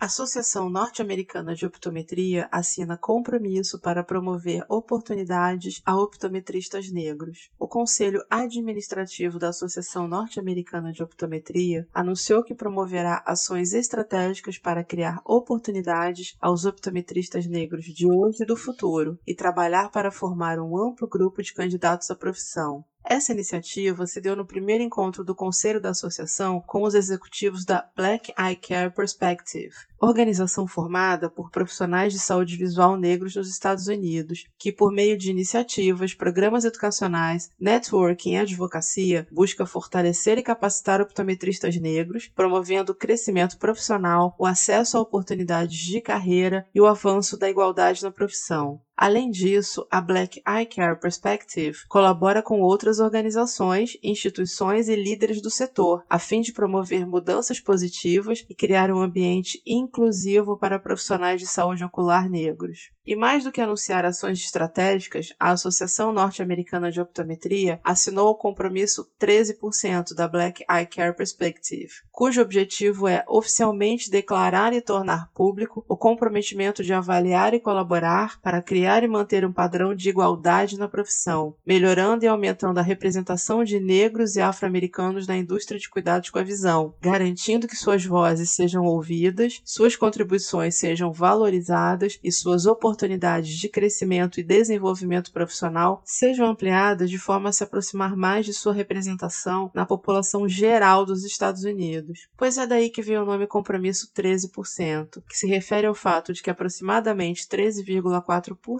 Associação 0.00 0.70
Norte-Americana 0.70 1.54
de 1.54 1.66
Optometria 1.66 2.48
assina 2.50 2.96
compromisso 2.96 3.78
para 3.78 4.02
promover 4.02 4.64
oportunidades 4.66 5.82
a 5.84 5.94
optometristas 5.94 6.90
negros. 6.90 7.50
O 7.58 7.68
Conselho 7.68 8.24
Administrativo 8.30 9.38
da 9.38 9.50
Associação 9.50 10.08
Norte-Americana 10.08 10.90
de 10.90 11.02
Optometria 11.02 11.86
anunciou 11.92 12.42
que 12.42 12.54
promoverá 12.54 13.22
ações 13.26 13.74
estratégicas 13.74 14.56
para 14.56 14.82
criar 14.82 15.20
oportunidades 15.22 16.34
aos 16.40 16.64
optometristas 16.64 17.46
negros 17.46 17.84
de 17.84 18.06
hoje 18.10 18.42
e 18.42 18.46
do 18.46 18.56
futuro 18.56 19.18
e 19.26 19.34
trabalhar 19.34 19.90
para 19.90 20.10
formar 20.10 20.58
um 20.58 20.78
amplo 20.78 21.06
grupo 21.06 21.42
de 21.42 21.52
candidatos 21.52 22.10
à 22.10 22.16
profissão. 22.16 22.86
Essa 23.04 23.32
iniciativa 23.32 24.06
se 24.06 24.20
deu 24.20 24.36
no 24.36 24.46
primeiro 24.46 24.82
encontro 24.82 25.24
do 25.24 25.34
Conselho 25.34 25.80
da 25.80 25.90
Associação 25.90 26.62
com 26.66 26.82
os 26.82 26.94
executivos 26.94 27.64
da 27.64 27.88
Black 27.96 28.32
Eye 28.38 28.54
Care 28.54 28.94
Perspective, 28.94 29.74
organização 29.98 30.66
formada 30.66 31.28
por 31.28 31.50
profissionais 31.50 32.12
de 32.12 32.18
saúde 32.18 32.56
visual 32.56 32.96
negros 32.96 33.34
nos 33.34 33.48
Estados 33.48 33.86
Unidos, 33.86 34.44
que, 34.58 34.70
por 34.70 34.92
meio 34.92 35.16
de 35.16 35.30
iniciativas, 35.30 36.14
programas 36.14 36.64
educacionais, 36.64 37.50
networking 37.58 38.32
e 38.32 38.36
advocacia, 38.38 39.26
busca 39.32 39.66
fortalecer 39.66 40.38
e 40.38 40.42
capacitar 40.42 41.00
optometristas 41.00 41.76
negros, 41.76 42.30
promovendo 42.34 42.92
o 42.92 42.94
crescimento 42.94 43.58
profissional, 43.58 44.34
o 44.38 44.46
acesso 44.46 44.96
a 44.96 45.00
oportunidades 45.00 45.78
de 45.78 46.00
carreira 46.00 46.66
e 46.74 46.80
o 46.80 46.86
avanço 46.86 47.36
da 47.38 47.48
igualdade 47.48 48.02
na 48.02 48.10
profissão. 48.10 48.80
Além 49.00 49.30
disso, 49.30 49.86
a 49.90 49.98
Black 49.98 50.42
Eye 50.46 50.66
Care 50.66 51.00
Perspective 51.00 51.78
colabora 51.88 52.42
com 52.42 52.60
outras 52.60 53.00
organizações, 53.00 53.96
instituições 54.02 54.90
e 54.90 54.94
líderes 54.94 55.40
do 55.40 55.48
setor, 55.48 56.04
a 56.06 56.18
fim 56.18 56.42
de 56.42 56.52
promover 56.52 57.06
mudanças 57.06 57.58
positivas 57.58 58.44
e 58.46 58.54
criar 58.54 58.90
um 58.90 59.00
ambiente 59.00 59.62
inclusivo 59.66 60.58
para 60.58 60.78
profissionais 60.78 61.40
de 61.40 61.46
saúde 61.46 61.82
ocular 61.82 62.28
negros. 62.28 62.90
E 63.06 63.16
mais 63.16 63.42
do 63.42 63.50
que 63.50 63.62
anunciar 63.62 64.04
ações 64.04 64.38
estratégicas, 64.38 65.32
a 65.40 65.50
Associação 65.52 66.12
Norte-Americana 66.12 66.92
de 66.92 67.00
Optometria 67.00 67.80
assinou 67.82 68.28
o 68.28 68.34
compromisso 68.34 69.10
13% 69.18 70.14
da 70.14 70.28
Black 70.28 70.62
Eye 70.70 70.86
Care 70.86 71.16
Perspective, 71.16 71.90
cujo 72.12 72.42
objetivo 72.42 73.08
é 73.08 73.24
oficialmente 73.26 74.10
declarar 74.10 74.74
e 74.74 74.82
tornar 74.82 75.30
público 75.32 75.82
o 75.88 75.96
comprometimento 75.96 76.84
de 76.84 76.92
avaliar 76.92 77.54
e 77.54 77.60
colaborar 77.60 78.38
para 78.42 78.60
criar 78.60 78.89
e 79.04 79.08
manter 79.08 79.44
um 79.44 79.52
padrão 79.52 79.94
de 79.94 80.08
igualdade 80.08 80.78
na 80.78 80.88
profissão, 80.88 81.54
melhorando 81.66 82.24
e 82.24 82.28
aumentando 82.28 82.78
a 82.78 82.82
representação 82.82 83.62
de 83.62 83.78
negros 83.78 84.36
e 84.36 84.40
afro-americanos 84.40 85.26
na 85.26 85.36
indústria 85.36 85.78
de 85.78 85.88
cuidados 85.88 86.30
com 86.30 86.38
a 86.38 86.42
visão, 86.42 86.94
garantindo 87.00 87.68
que 87.68 87.76
suas 87.76 88.04
vozes 88.04 88.50
sejam 88.50 88.84
ouvidas, 88.84 89.60
suas 89.64 89.96
contribuições 89.96 90.74
sejam 90.74 91.12
valorizadas 91.12 92.18
e 92.22 92.32
suas 92.32 92.66
oportunidades 92.66 93.56
de 93.56 93.68
crescimento 93.68 94.40
e 94.40 94.42
desenvolvimento 94.42 95.32
profissional 95.32 96.02
sejam 96.04 96.46
ampliadas 96.46 97.10
de 97.10 97.18
forma 97.18 97.50
a 97.50 97.52
se 97.52 97.62
aproximar 97.62 98.16
mais 98.16 98.46
de 98.46 98.52
sua 98.52 98.72
representação 98.72 99.70
na 99.74 99.86
população 99.86 100.48
geral 100.48 101.04
dos 101.04 101.24
Estados 101.24 101.64
Unidos. 101.64 102.28
Pois 102.36 102.58
é 102.58 102.66
daí 102.66 102.90
que 102.90 103.02
vem 103.02 103.18
o 103.18 103.24
nome 103.24 103.46
compromisso 103.46 104.10
13%, 104.16 105.22
que 105.28 105.36
se 105.36 105.46
refere 105.46 105.86
ao 105.86 105.94
fato 105.94 106.32
de 106.32 106.42
que 106.42 106.50
aproximadamente 106.50 107.46
13,4% 107.46 108.79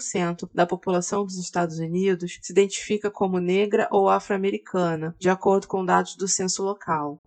da 0.55 0.67
população 0.67 1.25
dos 1.25 1.37
Estados 1.37 1.79
Unidos 1.79 2.39
se 2.43 2.53
identifica 2.53 3.11
como 3.11 3.39
negra 3.39 3.89
ou 3.91 4.09
afro-americana, 4.09 5.15
de 5.19 5.29
acordo 5.29 5.69
com 5.69 5.85
dados 5.85 6.17
do 6.17 6.27
censo 6.27 6.63
local. 6.63 7.21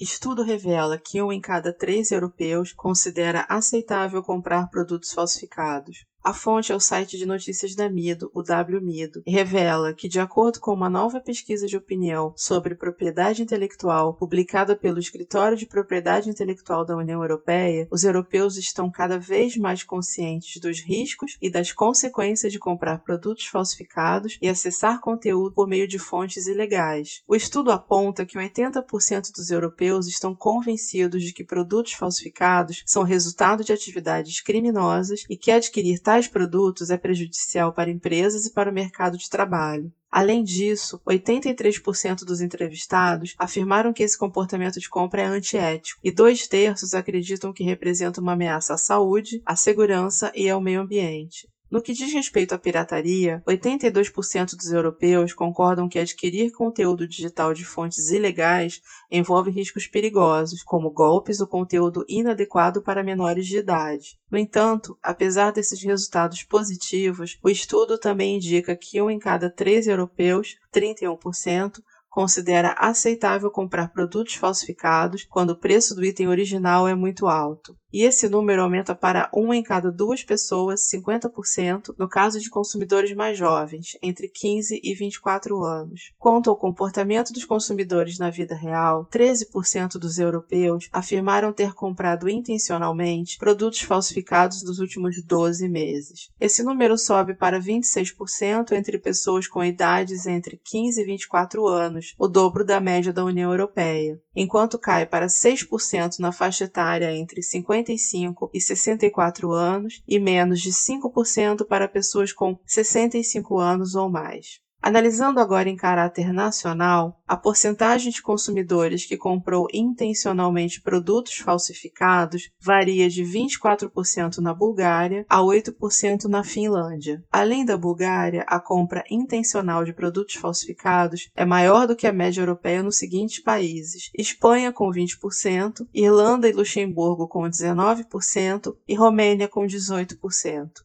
Estudo 0.00 0.42
revela 0.42 0.98
que 0.98 1.20
um 1.20 1.30
em 1.30 1.40
cada 1.40 1.74
três 1.74 2.10
europeus 2.10 2.72
considera 2.72 3.44
aceitável 3.50 4.22
comprar 4.22 4.70
produtos 4.70 5.12
falsificados. 5.12 6.06
A 6.22 6.34
fonte 6.34 6.70
é 6.70 6.76
o 6.76 6.80
site 6.80 7.16
de 7.16 7.24
notícias 7.24 7.74
da 7.74 7.88
Mido, 7.88 8.30
o 8.34 8.40
WMido, 8.40 9.22
e 9.26 9.30
revela 9.30 9.94
que, 9.94 10.06
de 10.06 10.20
acordo 10.20 10.60
com 10.60 10.70
uma 10.70 10.90
nova 10.90 11.18
pesquisa 11.18 11.66
de 11.66 11.78
opinião 11.78 12.34
sobre 12.36 12.74
propriedade 12.74 13.40
intelectual 13.40 14.12
publicada 14.12 14.76
pelo 14.76 14.98
Escritório 14.98 15.56
de 15.56 15.64
Propriedade 15.64 16.28
Intelectual 16.28 16.84
da 16.84 16.94
União 16.94 17.22
Europeia, 17.22 17.88
os 17.90 18.04
europeus 18.04 18.58
estão 18.58 18.90
cada 18.90 19.18
vez 19.18 19.56
mais 19.56 19.82
conscientes 19.82 20.60
dos 20.60 20.80
riscos 20.80 21.38
e 21.40 21.50
das 21.50 21.72
consequências 21.72 22.52
de 22.52 22.58
comprar 22.58 22.98
produtos 22.98 23.46
falsificados 23.46 24.36
e 24.42 24.48
acessar 24.48 25.00
conteúdo 25.00 25.54
por 25.54 25.66
meio 25.66 25.88
de 25.88 25.98
fontes 25.98 26.46
ilegais. 26.46 27.22
O 27.26 27.34
estudo 27.34 27.72
aponta 27.72 28.26
que 28.26 28.38
80% 28.38 29.32
dos 29.34 29.50
europeus 29.50 30.06
estão 30.06 30.34
convencidos 30.34 31.22
de 31.22 31.32
que 31.32 31.44
produtos 31.44 31.94
falsificados 31.94 32.82
são 32.84 33.04
resultado 33.04 33.64
de 33.64 33.72
atividades 33.72 34.42
criminosas 34.42 35.24
e 35.30 35.34
que 35.34 35.50
adquirir 35.50 35.98
tais 36.10 36.26
produtos 36.26 36.90
é 36.90 36.96
prejudicial 36.96 37.72
para 37.72 37.88
empresas 37.88 38.44
e 38.44 38.52
para 38.52 38.68
o 38.68 38.74
mercado 38.74 39.16
de 39.16 39.30
trabalho. 39.30 39.92
Além 40.10 40.42
disso, 40.42 41.00
83% 41.06 42.24
dos 42.24 42.40
entrevistados 42.40 43.36
afirmaram 43.38 43.92
que 43.92 44.02
esse 44.02 44.18
comportamento 44.18 44.80
de 44.80 44.88
compra 44.88 45.22
é 45.22 45.26
antiético, 45.26 46.00
e 46.02 46.10
dois 46.10 46.48
terços 46.48 46.94
acreditam 46.94 47.52
que 47.52 47.62
representa 47.62 48.20
uma 48.20 48.32
ameaça 48.32 48.74
à 48.74 48.76
saúde, 48.76 49.40
à 49.46 49.54
segurança 49.54 50.32
e 50.34 50.50
ao 50.50 50.60
meio 50.60 50.80
ambiente. 50.80 51.46
No 51.70 51.80
que 51.80 51.92
diz 51.92 52.12
respeito 52.12 52.52
à 52.52 52.58
pirataria, 52.58 53.40
82% 53.46 54.56
dos 54.56 54.72
europeus 54.72 55.32
concordam 55.32 55.88
que 55.88 56.00
adquirir 56.00 56.50
conteúdo 56.50 57.06
digital 57.06 57.54
de 57.54 57.64
fontes 57.64 58.10
ilegais 58.10 58.80
envolve 59.08 59.52
riscos 59.52 59.86
perigosos, 59.86 60.64
como 60.64 60.90
golpes 60.90 61.40
ou 61.40 61.46
conteúdo 61.46 62.04
inadequado 62.08 62.82
para 62.82 63.04
menores 63.04 63.46
de 63.46 63.58
idade. 63.58 64.18
No 64.28 64.36
entanto, 64.36 64.98
apesar 65.00 65.52
desses 65.52 65.80
resultados 65.80 66.42
positivos, 66.42 67.38
o 67.40 67.48
estudo 67.48 67.96
também 67.96 68.36
indica 68.36 68.74
que 68.74 69.00
um 69.00 69.08
em 69.08 69.20
cada 69.20 69.48
três 69.48 69.86
europeus, 69.86 70.56
31%, 70.74 71.80
considera 72.08 72.72
aceitável 72.72 73.48
comprar 73.48 73.92
produtos 73.92 74.34
falsificados 74.34 75.24
quando 75.30 75.50
o 75.50 75.58
preço 75.58 75.94
do 75.94 76.04
item 76.04 76.26
original 76.26 76.88
é 76.88 76.94
muito 76.96 77.28
alto 77.28 77.76
e 77.92 78.02
esse 78.02 78.28
número 78.28 78.62
aumenta 78.62 78.94
para 78.94 79.28
uma 79.32 79.56
em 79.56 79.62
cada 79.62 79.90
duas 79.90 80.22
pessoas, 80.22 80.88
50%, 80.88 81.94
no 81.98 82.08
caso 82.08 82.40
de 82.40 82.50
consumidores 82.50 83.14
mais 83.14 83.36
jovens, 83.36 83.96
entre 84.02 84.28
15 84.28 84.80
e 84.82 84.94
24 84.94 85.62
anos. 85.64 86.12
Quanto 86.18 86.50
ao 86.50 86.56
comportamento 86.56 87.32
dos 87.32 87.44
consumidores 87.44 88.18
na 88.18 88.30
vida 88.30 88.54
real, 88.54 89.06
13% 89.12 89.98
dos 89.98 90.18
europeus 90.18 90.88
afirmaram 90.92 91.52
ter 91.52 91.74
comprado 91.74 92.28
intencionalmente 92.28 93.38
produtos 93.38 93.80
falsificados 93.80 94.62
nos 94.62 94.78
últimos 94.78 95.22
12 95.24 95.68
meses. 95.68 96.30
Esse 96.40 96.62
número 96.62 96.96
sobe 96.96 97.34
para 97.34 97.60
26% 97.60 98.72
entre 98.72 98.98
pessoas 98.98 99.46
com 99.46 99.64
idades 99.64 100.26
entre 100.26 100.60
15 100.64 101.00
e 101.00 101.04
24 101.04 101.66
anos, 101.66 102.14
o 102.18 102.28
dobro 102.28 102.64
da 102.64 102.80
média 102.80 103.12
da 103.12 103.24
União 103.24 103.50
Europeia, 103.50 104.20
enquanto 104.42 104.78
cai 104.78 105.06
para 105.06 105.26
6% 105.26 106.18
na 106.18 106.32
faixa 106.32 106.64
etária 106.64 107.12
entre 107.14 107.42
50 107.42 107.70
55 107.70 108.50
e 108.52 108.60
64 108.60 109.52
anos 109.52 110.02
e 110.06 110.18
menos 110.18 110.60
de 110.60 110.70
5% 110.70 111.66
para 111.66 111.88
pessoas 111.88 112.32
com 112.32 112.58
65 112.66 113.58
anos 113.58 113.94
ou 113.94 114.08
mais. 114.08 114.60
Analisando 114.82 115.40
agora 115.40 115.68
em 115.68 115.76
caráter 115.76 116.32
nacional, 116.32 117.20
a 117.28 117.36
porcentagem 117.36 118.10
de 118.10 118.22
consumidores 118.22 119.04
que 119.04 119.16
comprou 119.16 119.68
intencionalmente 119.72 120.80
produtos 120.80 121.36
falsificados 121.36 122.50
varia 122.58 123.08
de 123.08 123.22
24% 123.22 124.38
na 124.38 124.54
Bulgária 124.54 125.26
a 125.28 125.38
8% 125.40 126.24
na 126.24 126.42
Finlândia. 126.42 127.22
Além 127.30 127.64
da 127.64 127.76
Bulgária, 127.76 128.44
a 128.48 128.58
compra 128.58 129.04
intencional 129.10 129.84
de 129.84 129.92
produtos 129.92 130.36
falsificados 130.36 131.28
é 131.36 131.44
maior 131.44 131.86
do 131.86 131.94
que 131.94 132.06
a 132.06 132.12
média 132.12 132.40
europeia 132.40 132.82
nos 132.82 132.96
seguintes 132.96 133.42
países: 133.42 134.10
Espanha 134.16 134.72
com 134.72 134.90
20%, 134.90 135.86
Irlanda 135.92 136.48
e 136.48 136.52
Luxemburgo 136.52 137.28
com 137.28 137.42
19% 137.42 138.74
e 138.88 138.94
Romênia 138.94 139.46
com 139.46 139.66
18%. 139.66 140.16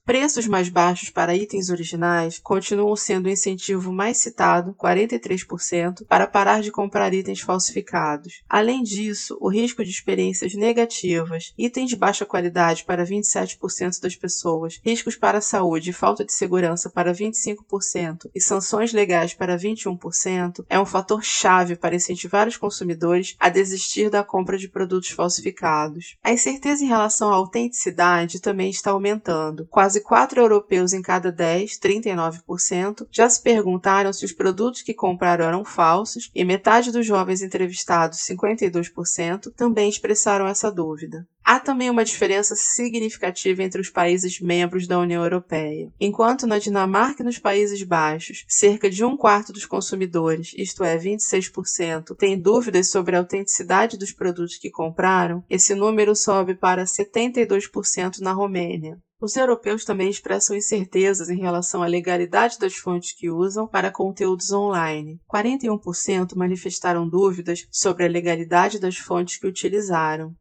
Preços 0.03 0.47
mais 0.47 0.67
baixos 0.67 1.09
para 1.09 1.35
itens 1.35 1.69
originais 1.69 2.39
continuam 2.39 2.95
sendo 2.95 3.29
incentivo 3.29 3.85
motivo 3.86 3.94
mais 3.94 4.18
citado, 4.18 4.74
43%, 4.74 6.06
para 6.08 6.27
parar 6.27 6.62
de 6.62 6.72
comprar 6.72 7.13
itens 7.13 7.42
falsificados. 7.42 8.42
Além 8.50 8.82
disso, 8.82 9.38
o 9.39 9.50
risco 9.50 9.84
de 9.84 9.92
experiências 9.92 10.54
negativas, 10.56 11.54
itens 11.58 11.89
de 11.89 11.96
baixa 11.96 12.25
qualidade 12.25 12.84
para 12.84 13.06
27% 13.06 14.01
das 14.01 14.15
pessoas, 14.15 14.80
riscos 14.84 15.15
para 15.15 15.38
a 15.38 15.42
saúde 15.42 15.89
e 15.89 15.94
falta 15.94 16.25
de 16.25 16.34
segurança 16.34 16.89
para 16.89 17.13
25% 17.13 18.30
e 18.34 18.42
sanções 18.42 18.94
legais 18.94 19.34
para 19.34 19.58
21% 19.58 20.65
é 20.70 20.80
um 20.80 20.86
fator 20.86 21.24
chave 21.24 21.75
para 21.75 21.96
incentivar 21.96 22.48
os 22.48 22.58
consumidores 22.58 23.36
a 23.39 23.50
desistir 23.50 24.10
da 24.10 24.24
compra 24.24 24.58
de 24.58 24.68
produtos 24.68 25.10
falsificados. 25.10 26.18
A 26.24 26.32
incerteza 26.32 26.84
em 26.84 26.88
relação 26.88 27.32
à 27.32 27.36
autenticidade 27.36 28.42
também 28.42 28.70
está 28.70 28.92
aumentando. 28.92 29.68
Quase 29.70 30.01
4 30.01 30.42
europeus 30.42 30.94
em 30.94 31.01
cada 31.01 31.32
10, 31.32 31.80
39%, 31.80 33.08
já 33.12 33.30
se 33.30 33.42
perguntam 33.42 33.75
perguntaram 33.75 34.13
se 34.13 34.24
os 34.24 34.32
produtos 34.32 34.82
que 34.82 34.94
compraram 34.94 35.46
eram 35.46 35.65
falsos 35.65 36.32
e 36.34 36.46
metade 36.46 36.91
dos 36.91 37.05
jovens 37.05 37.41
entrevistados, 37.41 38.20
52%, 38.20 39.53
também 39.55 39.89
expressaram 39.89 40.48
essa 40.48 40.72
dúvida. 40.72 41.27
Há 41.47 41.59
também 41.59 41.91
uma 41.91 42.03
diferença 42.03 42.55
significativa 42.55 43.61
entre 43.61 43.79
os 43.79 43.91
países 43.91 44.41
membros 44.41 44.87
da 44.87 44.97
União 44.97 45.21
Europeia. 45.21 45.93
Enquanto 45.99 46.47
na 46.47 46.57
Dinamarca 46.57 47.21
e 47.21 47.25
nos 47.25 47.37
Países 47.37 47.83
Baixos, 47.83 48.45
cerca 48.47 48.89
de 48.89 49.05
um 49.05 49.15
quarto 49.15 49.53
dos 49.53 49.63
consumidores, 49.63 50.53
isto 50.57 50.83
é, 50.83 50.97
26%, 50.97 52.15
tem 52.17 52.35
dúvidas 52.35 52.89
sobre 52.89 53.15
a 53.15 53.19
autenticidade 53.19 53.95
dos 53.95 54.11
produtos 54.11 54.57
que 54.57 54.71
compraram, 54.71 55.43
esse 55.47 55.75
número 55.75 56.15
sobe 56.15 56.55
para 56.55 56.83
72% 56.83 58.21
na 58.21 58.33
Romênia. 58.33 58.97
Os 59.21 59.35
europeus 59.35 59.85
também 59.85 60.09
expressam 60.09 60.57
incertezas 60.57 61.29
em 61.29 61.37
relação 61.37 61.83
à 61.83 61.85
legalidade 61.85 62.57
das 62.57 62.73
fontes 62.73 63.11
que 63.11 63.29
usam 63.29 63.67
para 63.67 63.91
conteúdos 63.91 64.51
online. 64.51 65.21
41% 65.31 66.35
manifestaram 66.35 67.07
dúvidas 67.07 67.67
sobre 67.69 68.03
a 68.03 68.09
legalidade 68.09 68.79
das 68.79 68.97
fontes 68.97 69.37
que 69.37 69.45
utilizaram. 69.45 70.35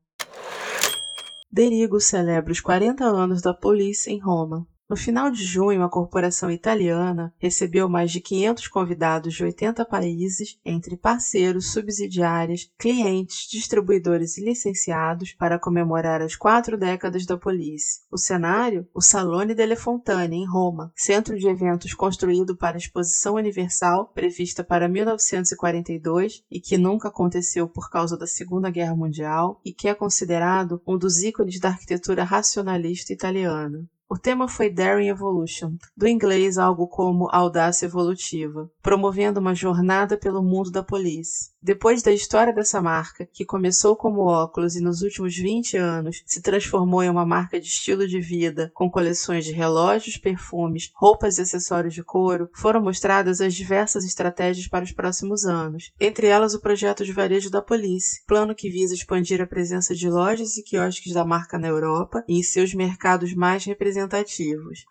Derigo 1.56 2.00
celebra 2.00 2.50
os 2.50 2.60
40 2.60 3.04
anos 3.04 3.40
da 3.40 3.54
polícia 3.54 4.10
em 4.10 4.18
Roma. 4.18 4.66
No 4.86 4.96
final 4.96 5.30
de 5.30 5.42
junho, 5.42 5.82
a 5.82 5.88
corporação 5.88 6.50
italiana 6.50 7.32
recebeu 7.38 7.88
mais 7.88 8.10
de 8.12 8.20
500 8.20 8.68
convidados 8.68 9.32
de 9.32 9.42
80 9.42 9.82
países, 9.86 10.58
entre 10.62 10.94
parceiros, 10.94 11.72
subsidiárias, 11.72 12.70
clientes, 12.78 13.48
distribuidores 13.50 14.36
e 14.36 14.44
licenciados, 14.44 15.32
para 15.32 15.58
comemorar 15.58 16.20
as 16.20 16.36
quatro 16.36 16.76
décadas 16.76 17.24
da 17.24 17.34
polícia. 17.34 18.02
O 18.12 18.18
cenário? 18.18 18.86
O 18.92 19.00
Salone 19.00 19.54
delle 19.54 19.74
Fontane, 19.74 20.36
em 20.36 20.46
Roma, 20.46 20.92
centro 20.94 21.38
de 21.38 21.48
eventos 21.48 21.94
construído 21.94 22.54
para 22.54 22.76
a 22.76 22.78
Exposição 22.78 23.36
Universal, 23.36 24.12
prevista 24.14 24.62
para 24.62 24.86
1942 24.86 26.44
e 26.50 26.60
que 26.60 26.76
nunca 26.76 27.08
aconteceu 27.08 27.66
por 27.66 27.88
causa 27.88 28.18
da 28.18 28.26
Segunda 28.26 28.68
Guerra 28.68 28.94
Mundial, 28.94 29.62
e 29.64 29.72
que 29.72 29.88
é 29.88 29.94
considerado 29.94 30.82
um 30.86 30.98
dos 30.98 31.22
ícones 31.22 31.58
da 31.58 31.70
arquitetura 31.70 32.22
racionalista 32.22 33.14
italiana. 33.14 33.88
O 34.06 34.18
tema 34.18 34.46
foi 34.46 34.68
Daring 34.68 35.08
Evolution, 35.08 35.76
do 35.96 36.06
inglês 36.06 36.58
algo 36.58 36.86
como 36.86 37.28
audácia 37.32 37.86
evolutiva, 37.86 38.70
promovendo 38.82 39.40
uma 39.40 39.54
jornada 39.54 40.16
pelo 40.16 40.42
mundo 40.42 40.70
da 40.70 40.82
police. 40.82 41.54
Depois 41.62 42.02
da 42.02 42.12
história 42.12 42.52
dessa 42.52 42.82
marca, 42.82 43.26
que 43.32 43.42
começou 43.42 43.96
como 43.96 44.26
óculos 44.26 44.76
e 44.76 44.82
nos 44.82 45.00
últimos 45.00 45.34
20 45.34 45.78
anos 45.78 46.22
se 46.26 46.42
transformou 46.42 47.02
em 47.02 47.08
uma 47.08 47.24
marca 47.24 47.58
de 47.58 47.66
estilo 47.66 48.06
de 48.06 48.20
vida, 48.20 48.70
com 48.74 48.90
coleções 48.90 49.46
de 49.46 49.52
relógios, 49.52 50.18
perfumes, 50.18 50.90
roupas 50.94 51.38
e 51.38 51.40
acessórios 51.40 51.94
de 51.94 52.02
couro, 52.02 52.50
foram 52.52 52.82
mostradas 52.82 53.40
as 53.40 53.54
diversas 53.54 54.04
estratégias 54.04 54.68
para 54.68 54.84
os 54.84 54.92
próximos 54.92 55.46
anos, 55.46 55.90
entre 55.98 56.26
elas 56.26 56.52
o 56.52 56.60
projeto 56.60 57.02
de 57.02 57.12
varejo 57.12 57.48
da 57.48 57.62
Police, 57.62 58.22
plano 58.26 58.54
que 58.54 58.68
visa 58.68 58.92
expandir 58.92 59.40
a 59.40 59.46
presença 59.46 59.94
de 59.94 60.10
lojas 60.10 60.58
e 60.58 60.62
quiosques 60.62 61.14
da 61.14 61.24
marca 61.24 61.56
na 61.56 61.68
Europa 61.68 62.22
e 62.28 62.38
em 62.38 62.42
seus 62.42 62.74
mercados 62.74 63.32
mais 63.32 63.64
representativos. 63.64 63.93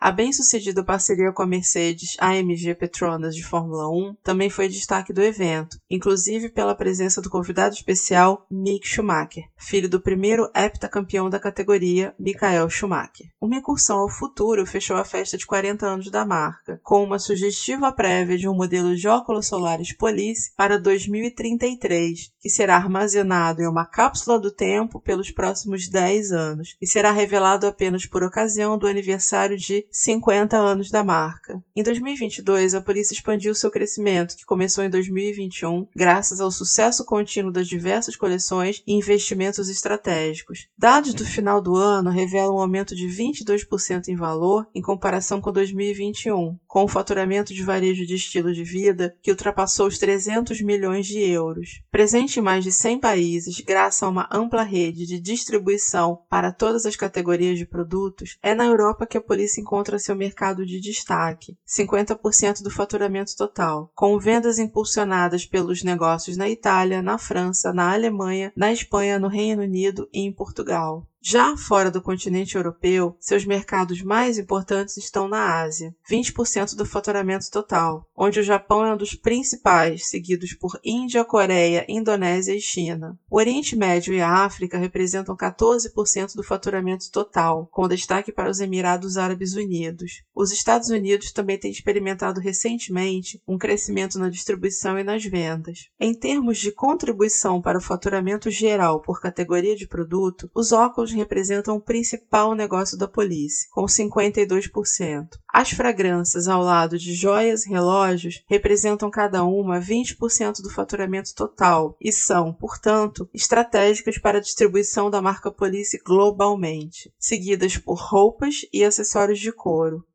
A 0.01 0.11
bem-sucedida 0.11 0.83
parceria 0.83 1.31
com 1.31 1.43
a 1.43 1.47
Mercedes 1.47 2.17
AMG 2.19 2.75
Petronas 2.75 3.35
de 3.35 3.43
Fórmula 3.43 3.89
1 3.89 4.15
também 4.23 4.49
foi 4.49 4.67
destaque 4.67 5.13
do 5.13 5.21
evento, 5.21 5.77
inclusive 5.89 6.49
pela 6.49 6.73
pela 6.73 6.75
presença 6.75 7.21
do 7.21 7.29
convidado 7.29 7.75
especial 7.75 8.45
Mick 8.49 8.87
Schumacher, 8.87 9.43
filho 9.57 9.87
do 9.87 9.99
primeiro 9.99 10.49
heptacampeão 10.55 11.29
da 11.29 11.39
categoria, 11.39 12.15
Michael 12.19 12.69
Schumacher. 12.69 13.27
Uma 13.39 13.57
incursão 13.57 13.99
ao 13.99 14.09
futuro 14.09 14.65
fechou 14.65 14.97
a 14.97 15.05
festa 15.05 15.37
de 15.37 15.45
40 15.45 15.85
anos 15.85 16.09
da 16.09 16.25
marca, 16.25 16.79
com 16.81 17.03
uma 17.03 17.19
sugestiva 17.19 17.91
prévia 17.91 18.37
de 18.37 18.47
um 18.47 18.55
modelo 18.55 18.95
de 18.95 19.07
óculos 19.07 19.47
solares 19.47 19.93
Police 19.93 20.51
para 20.55 20.79
2033, 20.79 22.31
que 22.39 22.49
será 22.49 22.75
armazenado 22.75 23.61
em 23.61 23.67
uma 23.67 23.85
cápsula 23.85 24.39
do 24.39 24.51
tempo 24.51 24.99
pelos 24.99 25.29
próximos 25.29 25.87
10 25.87 26.31
anos 26.31 26.75
e 26.81 26.87
será 26.87 27.11
revelado 27.11 27.67
apenas 27.67 28.05
por 28.05 28.23
ocasião 28.23 28.77
do 28.77 28.87
aniversário 28.93 29.57
de 29.57 29.85
50 29.91 30.57
anos 30.57 30.89
da 30.89 31.03
marca. 31.03 31.61
Em 31.75 31.83
2022, 31.83 32.75
a 32.75 32.81
Police 32.81 33.13
expandiu 33.13 33.53
seu 33.53 33.69
crescimento, 33.69 34.37
que 34.37 34.45
começou 34.45 34.83
em 34.83 34.89
2021, 34.89 35.87
graças 35.95 36.39
ao 36.39 36.51
sucesso 36.51 37.03
contínuo 37.03 37.51
das 37.51 37.67
diversas 37.67 38.15
coleções 38.15 38.81
e 38.87 38.93
investimentos 38.93 39.69
estratégicos. 39.69 40.67
Dados 40.77 41.13
do 41.13 41.25
final 41.25 41.61
do 41.61 41.75
ano 41.75 42.09
revelam 42.09 42.55
um 42.55 42.59
aumento 42.59 42.95
de 42.95 43.07
22% 43.07 44.07
em 44.07 44.15
valor 44.15 44.67
em 44.73 44.81
comparação 44.81 45.41
com 45.41 45.51
2021, 45.51 46.57
com 46.67 46.83
um 46.83 46.87
faturamento 46.87 47.53
de 47.53 47.63
varejo 47.63 48.05
de 48.05 48.15
estilo 48.15 48.53
de 48.53 48.63
vida 48.63 49.15
que 49.21 49.31
ultrapassou 49.31 49.87
os 49.87 49.97
300 49.97 50.61
milhões 50.61 51.07
de 51.07 51.19
euros. 51.19 51.81
Presente 51.91 52.39
em 52.39 52.43
mais 52.43 52.63
de 52.63 52.71
100 52.71 52.99
países, 52.99 53.59
graças 53.59 54.03
a 54.03 54.09
uma 54.09 54.29
ampla 54.31 54.63
rede 54.63 55.05
de 55.05 55.19
distribuição 55.19 56.19
para 56.29 56.51
todas 56.51 56.85
as 56.85 56.95
categorias 56.95 57.57
de 57.57 57.65
produtos, 57.65 58.37
é 58.41 58.53
na 58.53 58.65
Europa 58.65 58.82
que 59.05 59.17
a 59.17 59.21
polícia 59.21 59.61
encontra 59.61 59.99
seu 59.99 60.15
mercado 60.15 60.65
de 60.65 60.79
destaque, 60.79 61.55
50% 61.67 62.63
do 62.63 62.71
faturamento 62.71 63.35
total, 63.37 63.91
com 63.93 64.17
vendas 64.17 64.57
impulsionadas 64.57 65.45
pelos 65.45 65.83
negócios 65.83 66.37
na 66.37 66.49
Itália, 66.49 67.01
na 67.01 67.19
França, 67.19 67.71
na 67.71 67.93
Alemanha, 67.93 68.51
na 68.55 68.71
Espanha, 68.71 69.19
no 69.19 69.27
Reino 69.27 69.61
Unido 69.61 70.09
e 70.11 70.21
em 70.21 70.33
Portugal. 70.33 71.07
Já 71.25 71.55
fora 71.55 71.89
do 71.89 72.01
continente 72.01 72.57
europeu, 72.57 73.15
seus 73.17 73.45
mercados 73.45 74.01
mais 74.01 74.37
importantes 74.37 74.97
estão 74.97 75.25
na 75.25 75.61
Ásia, 75.61 75.95
20% 76.11 76.75
do 76.75 76.85
faturamento 76.85 77.49
total, 77.49 78.05
onde 78.13 78.41
o 78.41 78.43
Japão 78.43 78.85
é 78.85 78.93
um 78.93 78.97
dos 78.97 79.15
principais, 79.15 80.09
seguidos 80.09 80.53
por 80.53 80.77
Índia, 80.83 81.23
Coreia, 81.23 81.85
Indonésia 81.87 82.53
e 82.53 82.59
China. 82.59 83.17
O 83.29 83.37
Oriente 83.37 83.73
Médio 83.73 84.13
e 84.13 84.19
a 84.19 84.43
África 84.43 84.77
representam 84.77 85.33
14% 85.33 86.35
do 86.35 86.43
faturamento 86.43 87.09
total, 87.09 87.69
com 87.71 87.87
destaque 87.87 88.29
para 88.29 88.51
os 88.51 88.59
Emirados 88.59 89.15
Árabes 89.15 89.53
Unidos. 89.53 90.23
Os 90.35 90.51
Estados 90.51 90.89
Unidos 90.89 91.31
também 91.31 91.57
têm 91.57 91.71
experimentado 91.71 92.41
recentemente 92.41 93.41
um 93.47 93.57
crescimento 93.57 94.19
na 94.19 94.27
distribuição 94.27 94.99
e 94.99 95.05
nas 95.05 95.23
vendas. 95.23 95.87
Em 95.97 96.13
termos 96.13 96.57
de 96.57 96.73
contribuição 96.73 97.61
para 97.61 97.77
o 97.77 97.81
faturamento 97.81 98.51
geral 98.51 99.01
por 99.01 99.21
categoria 99.21 99.73
de 99.73 99.87
produto, 99.87 100.51
os 100.53 100.73
óculos 100.73 101.12
representam 101.15 101.75
o 101.75 101.81
principal 101.81 102.53
negócio 102.55 102.97
da 102.97 103.07
polícia, 103.07 103.67
com 103.71 103.85
52%. 103.85 105.27
As 105.51 105.71
fragrâncias 105.71 106.47
ao 106.47 106.61
lado 106.61 106.97
de 106.97 107.13
joias 107.13 107.65
e 107.65 107.69
relógios 107.69 108.43
representam 108.47 109.09
cada 109.09 109.43
uma 109.43 109.79
20% 109.79 110.61
do 110.61 110.69
faturamento 110.69 111.33
total 111.35 111.95
e 112.01 112.11
são, 112.11 112.53
portanto, 112.53 113.29
estratégicas 113.33 114.17
para 114.17 114.37
a 114.37 114.41
distribuição 114.41 115.09
da 115.09 115.21
marca 115.21 115.51
Police 115.51 116.01
globalmente, 116.03 117.13
seguidas 117.19 117.77
por 117.77 117.99
roupas 117.99 118.65
e 118.71 118.83
acessórios 118.83 119.39
de 119.39 119.51
couro. 119.51 120.05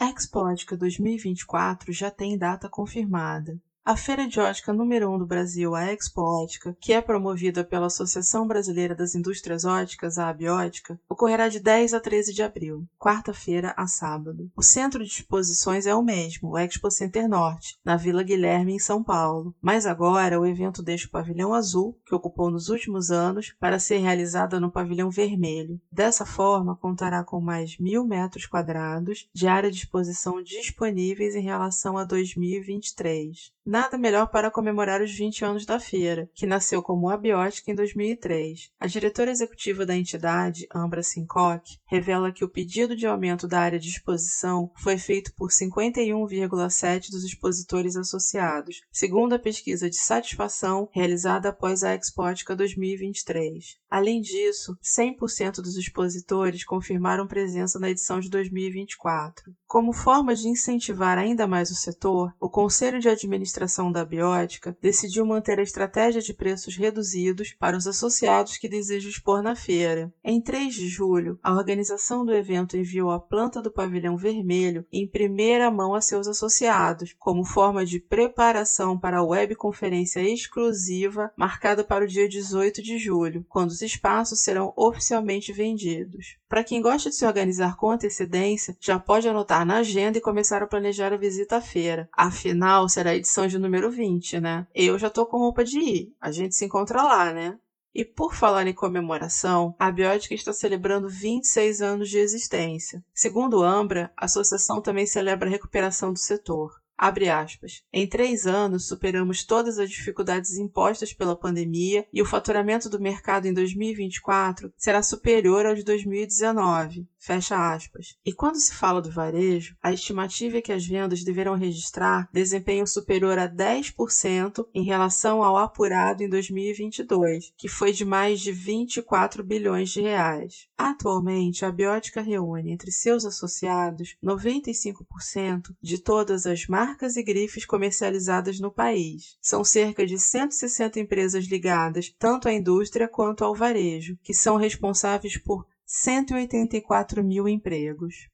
Expótica 0.00 0.76
2024 0.76 1.92
já 1.92 2.10
tem 2.10 2.38
data 2.38 2.68
confirmada. 2.68 3.60
A 3.88 3.96
feira 3.96 4.28
de 4.28 4.38
ótica 4.38 4.70
número 4.70 5.08
1 5.08 5.14
um 5.14 5.18
do 5.18 5.24
Brasil, 5.24 5.74
a 5.74 5.90
Expo 5.90 6.20
Ótica, 6.20 6.76
que 6.78 6.92
é 6.92 7.00
promovida 7.00 7.64
pela 7.64 7.86
Associação 7.86 8.46
Brasileira 8.46 8.94
das 8.94 9.14
Indústrias 9.14 9.64
Óticas, 9.64 10.18
a 10.18 10.28
Abiótica, 10.28 11.00
ocorrerá 11.08 11.48
de 11.48 11.58
10 11.58 11.94
a 11.94 11.98
13 11.98 12.34
de 12.34 12.42
abril, 12.42 12.86
quarta-feira 12.98 13.72
a 13.78 13.86
sábado. 13.86 14.50
O 14.54 14.62
centro 14.62 15.02
de 15.02 15.10
exposições 15.10 15.86
é 15.86 15.94
o 15.94 16.02
mesmo, 16.02 16.50
o 16.50 16.58
Expo 16.58 16.90
Center 16.90 17.26
Norte, 17.26 17.78
na 17.82 17.96
Vila 17.96 18.22
Guilherme, 18.22 18.74
em 18.74 18.78
São 18.78 19.02
Paulo. 19.02 19.54
Mas 19.58 19.86
agora 19.86 20.38
o 20.38 20.44
evento 20.44 20.82
deixa 20.82 21.08
o 21.08 21.10
pavilhão 21.10 21.54
azul, 21.54 21.98
que 22.04 22.14
ocupou 22.14 22.50
nos 22.50 22.68
últimos 22.68 23.10
anos, 23.10 23.54
para 23.58 23.78
ser 23.78 24.00
realizado 24.00 24.60
no 24.60 24.70
pavilhão 24.70 25.08
vermelho. 25.08 25.80
Dessa 25.90 26.26
forma, 26.26 26.76
contará 26.76 27.24
com 27.24 27.40
mais 27.40 27.78
mil 27.78 28.06
metros 28.06 28.44
quadrados 28.44 29.26
de 29.32 29.48
área 29.48 29.70
de 29.70 29.78
exposição 29.78 30.42
disponíveis 30.42 31.34
em 31.34 31.42
relação 31.42 31.96
a 31.96 32.04
2023. 32.04 33.56
Nada 33.70 33.98
melhor 33.98 34.30
para 34.30 34.50
comemorar 34.50 35.02
os 35.02 35.14
20 35.14 35.44
anos 35.44 35.66
da 35.66 35.78
feira, 35.78 36.26
que 36.34 36.46
nasceu 36.46 36.82
como 36.82 37.10
Abiótica 37.10 37.70
em 37.70 37.74
2003. 37.74 38.70
A 38.80 38.86
diretora 38.86 39.30
executiva 39.30 39.84
da 39.84 39.94
entidade, 39.94 40.66
Ambra 40.74 41.02
Sincock, 41.02 41.76
revela 41.84 42.32
que 42.32 42.42
o 42.42 42.48
pedido 42.48 42.96
de 42.96 43.06
aumento 43.06 43.46
da 43.46 43.60
área 43.60 43.78
de 43.78 43.90
exposição 43.90 44.72
foi 44.74 44.96
feito 44.96 45.34
por 45.36 45.50
51,7% 45.50 47.10
dos 47.10 47.22
expositores 47.24 47.94
associados, 47.94 48.80
segundo 48.90 49.34
a 49.34 49.38
pesquisa 49.38 49.90
de 49.90 49.96
satisfação 49.96 50.88
realizada 50.90 51.50
após 51.50 51.82
a 51.82 51.94
Expótica 51.94 52.56
2023. 52.56 53.76
Além 53.90 54.20
disso, 54.20 54.76
100% 54.82 55.56
dos 55.62 55.76
expositores 55.76 56.64
confirmaram 56.64 57.26
presença 57.26 57.78
na 57.78 57.88
edição 57.88 58.20
de 58.20 58.28
2024. 58.28 59.52
Como 59.66 59.92
forma 59.92 60.34
de 60.34 60.48
incentivar 60.48 61.18
ainda 61.18 61.46
mais 61.46 61.70
o 61.70 61.74
setor, 61.74 62.32
o 62.40 62.50
Conselho 62.50 63.00
de 63.00 63.08
Administração 63.08 63.90
da 63.90 64.04
Biótica 64.04 64.76
decidiu 64.80 65.24
manter 65.24 65.58
a 65.58 65.62
estratégia 65.62 66.20
de 66.20 66.34
preços 66.34 66.76
reduzidos 66.76 67.54
para 67.58 67.76
os 67.76 67.86
associados 67.86 68.58
que 68.58 68.68
desejam 68.68 69.10
expor 69.10 69.42
na 69.42 69.54
feira. 69.54 70.12
Em 70.22 70.40
3 70.40 70.74
de 70.74 70.88
julho, 70.88 71.38
a 71.42 71.52
organização 71.52 72.24
do 72.24 72.34
evento 72.34 72.76
enviou 72.76 73.10
a 73.10 73.20
planta 73.20 73.62
do 73.62 73.70
pavilhão 73.70 74.16
vermelho 74.16 74.84
em 74.92 75.08
primeira 75.08 75.70
mão 75.70 75.94
a 75.94 76.00
seus 76.00 76.28
associados, 76.28 77.14
como 77.18 77.44
forma 77.44 77.84
de 77.84 78.00
preparação 78.00 78.98
para 78.98 79.18
a 79.18 79.24
webconferência 79.24 80.20
exclusiva 80.20 81.32
marcada 81.36 81.84
para 81.84 82.04
o 82.04 82.08
dia 82.08 82.28
18 82.28 82.82
de 82.82 82.98
julho, 82.98 83.44
quando 83.48 83.77
os 83.78 83.82
espaços 83.82 84.40
serão 84.40 84.72
oficialmente 84.76 85.52
vendidos. 85.52 86.36
Para 86.48 86.64
quem 86.64 86.82
gosta 86.82 87.10
de 87.10 87.16
se 87.16 87.24
organizar 87.24 87.76
com 87.76 87.90
antecedência, 87.90 88.76
já 88.80 88.98
pode 88.98 89.28
anotar 89.28 89.64
na 89.64 89.78
agenda 89.78 90.18
e 90.18 90.20
começar 90.20 90.62
a 90.62 90.66
planejar 90.66 91.12
a 91.12 91.16
visita 91.16 91.56
à 91.56 91.60
feira. 91.60 92.08
Afinal, 92.12 92.88
será 92.88 93.10
a 93.10 93.16
edição 93.16 93.46
de 93.46 93.58
número 93.58 93.90
20, 93.90 94.40
né? 94.40 94.66
Eu 94.74 94.98
já 94.98 95.08
tô 95.08 95.24
com 95.24 95.38
roupa 95.38 95.64
de 95.64 95.78
ir. 95.78 96.12
A 96.20 96.32
gente 96.32 96.56
se 96.56 96.64
encontra 96.64 97.02
lá, 97.02 97.32
né? 97.32 97.56
E 97.94 98.04
por 98.04 98.34
falar 98.34 98.66
em 98.66 98.74
comemoração, 98.74 99.74
a 99.78 99.90
Biótica 99.90 100.34
está 100.34 100.52
celebrando 100.52 101.08
26 101.08 101.80
anos 101.80 102.08
de 102.08 102.18
existência. 102.18 103.02
Segundo 103.14 103.62
Ambra, 103.62 104.12
a 104.16 104.26
associação 104.26 104.80
também 104.80 105.06
celebra 105.06 105.48
a 105.48 105.50
recuperação 105.50 106.12
do 106.12 106.18
setor. 106.18 106.72
Abre 107.00 107.28
aspas. 107.28 107.84
Em 107.92 108.08
três 108.08 108.44
anos, 108.44 108.88
superamos 108.88 109.44
todas 109.44 109.78
as 109.78 109.88
dificuldades 109.88 110.58
impostas 110.58 111.12
pela 111.12 111.38
pandemia 111.38 112.04
e 112.12 112.20
o 112.20 112.26
faturamento 112.26 112.90
do 112.90 113.00
mercado 113.00 113.46
em 113.46 113.54
2024 113.54 114.72
será 114.76 115.00
superior 115.00 115.64
ao 115.64 115.76
de 115.76 115.84
2019. 115.84 117.06
Fecha 117.28 117.74
aspas. 117.74 118.16
E 118.24 118.32
quando 118.32 118.56
se 118.56 118.72
fala 118.72 119.02
do 119.02 119.10
varejo, 119.10 119.76
a 119.82 119.92
estimativa 119.92 120.56
é 120.56 120.62
que 120.62 120.72
as 120.72 120.86
vendas 120.86 121.22
deverão 121.22 121.56
registrar 121.56 122.26
desempenho 122.32 122.86
superior 122.86 123.38
a 123.38 123.46
10% 123.46 124.64
em 124.74 124.82
relação 124.82 125.42
ao 125.42 125.58
apurado 125.58 126.22
em 126.22 126.28
2022, 126.30 127.52
que 127.54 127.68
foi 127.68 127.92
de 127.92 128.02
mais 128.02 128.40
de 128.40 128.50
24 128.50 129.44
bilhões 129.44 129.90
de 129.90 130.00
reais. 130.00 130.68
Atualmente, 130.78 131.66
a 131.66 131.70
Biótica 131.70 132.22
reúne 132.22 132.72
entre 132.72 132.90
seus 132.90 133.26
associados 133.26 134.16
95% 134.24 135.76
de 135.82 135.98
todas 135.98 136.46
as 136.46 136.66
marcas 136.66 137.18
e 137.18 137.22
grifes 137.22 137.66
comercializadas 137.66 138.58
no 138.58 138.72
país. 138.72 139.36
São 139.38 139.62
cerca 139.62 140.06
de 140.06 140.18
160 140.18 140.98
empresas 140.98 141.44
ligadas 141.44 142.10
tanto 142.18 142.48
à 142.48 142.54
indústria 142.54 143.06
quanto 143.06 143.44
ao 143.44 143.54
varejo, 143.54 144.16
que 144.22 144.32
são 144.32 144.56
responsáveis 144.56 145.36
por 145.36 145.66
184 145.90 147.24
mil 147.24 147.48
empregos. 147.48 148.28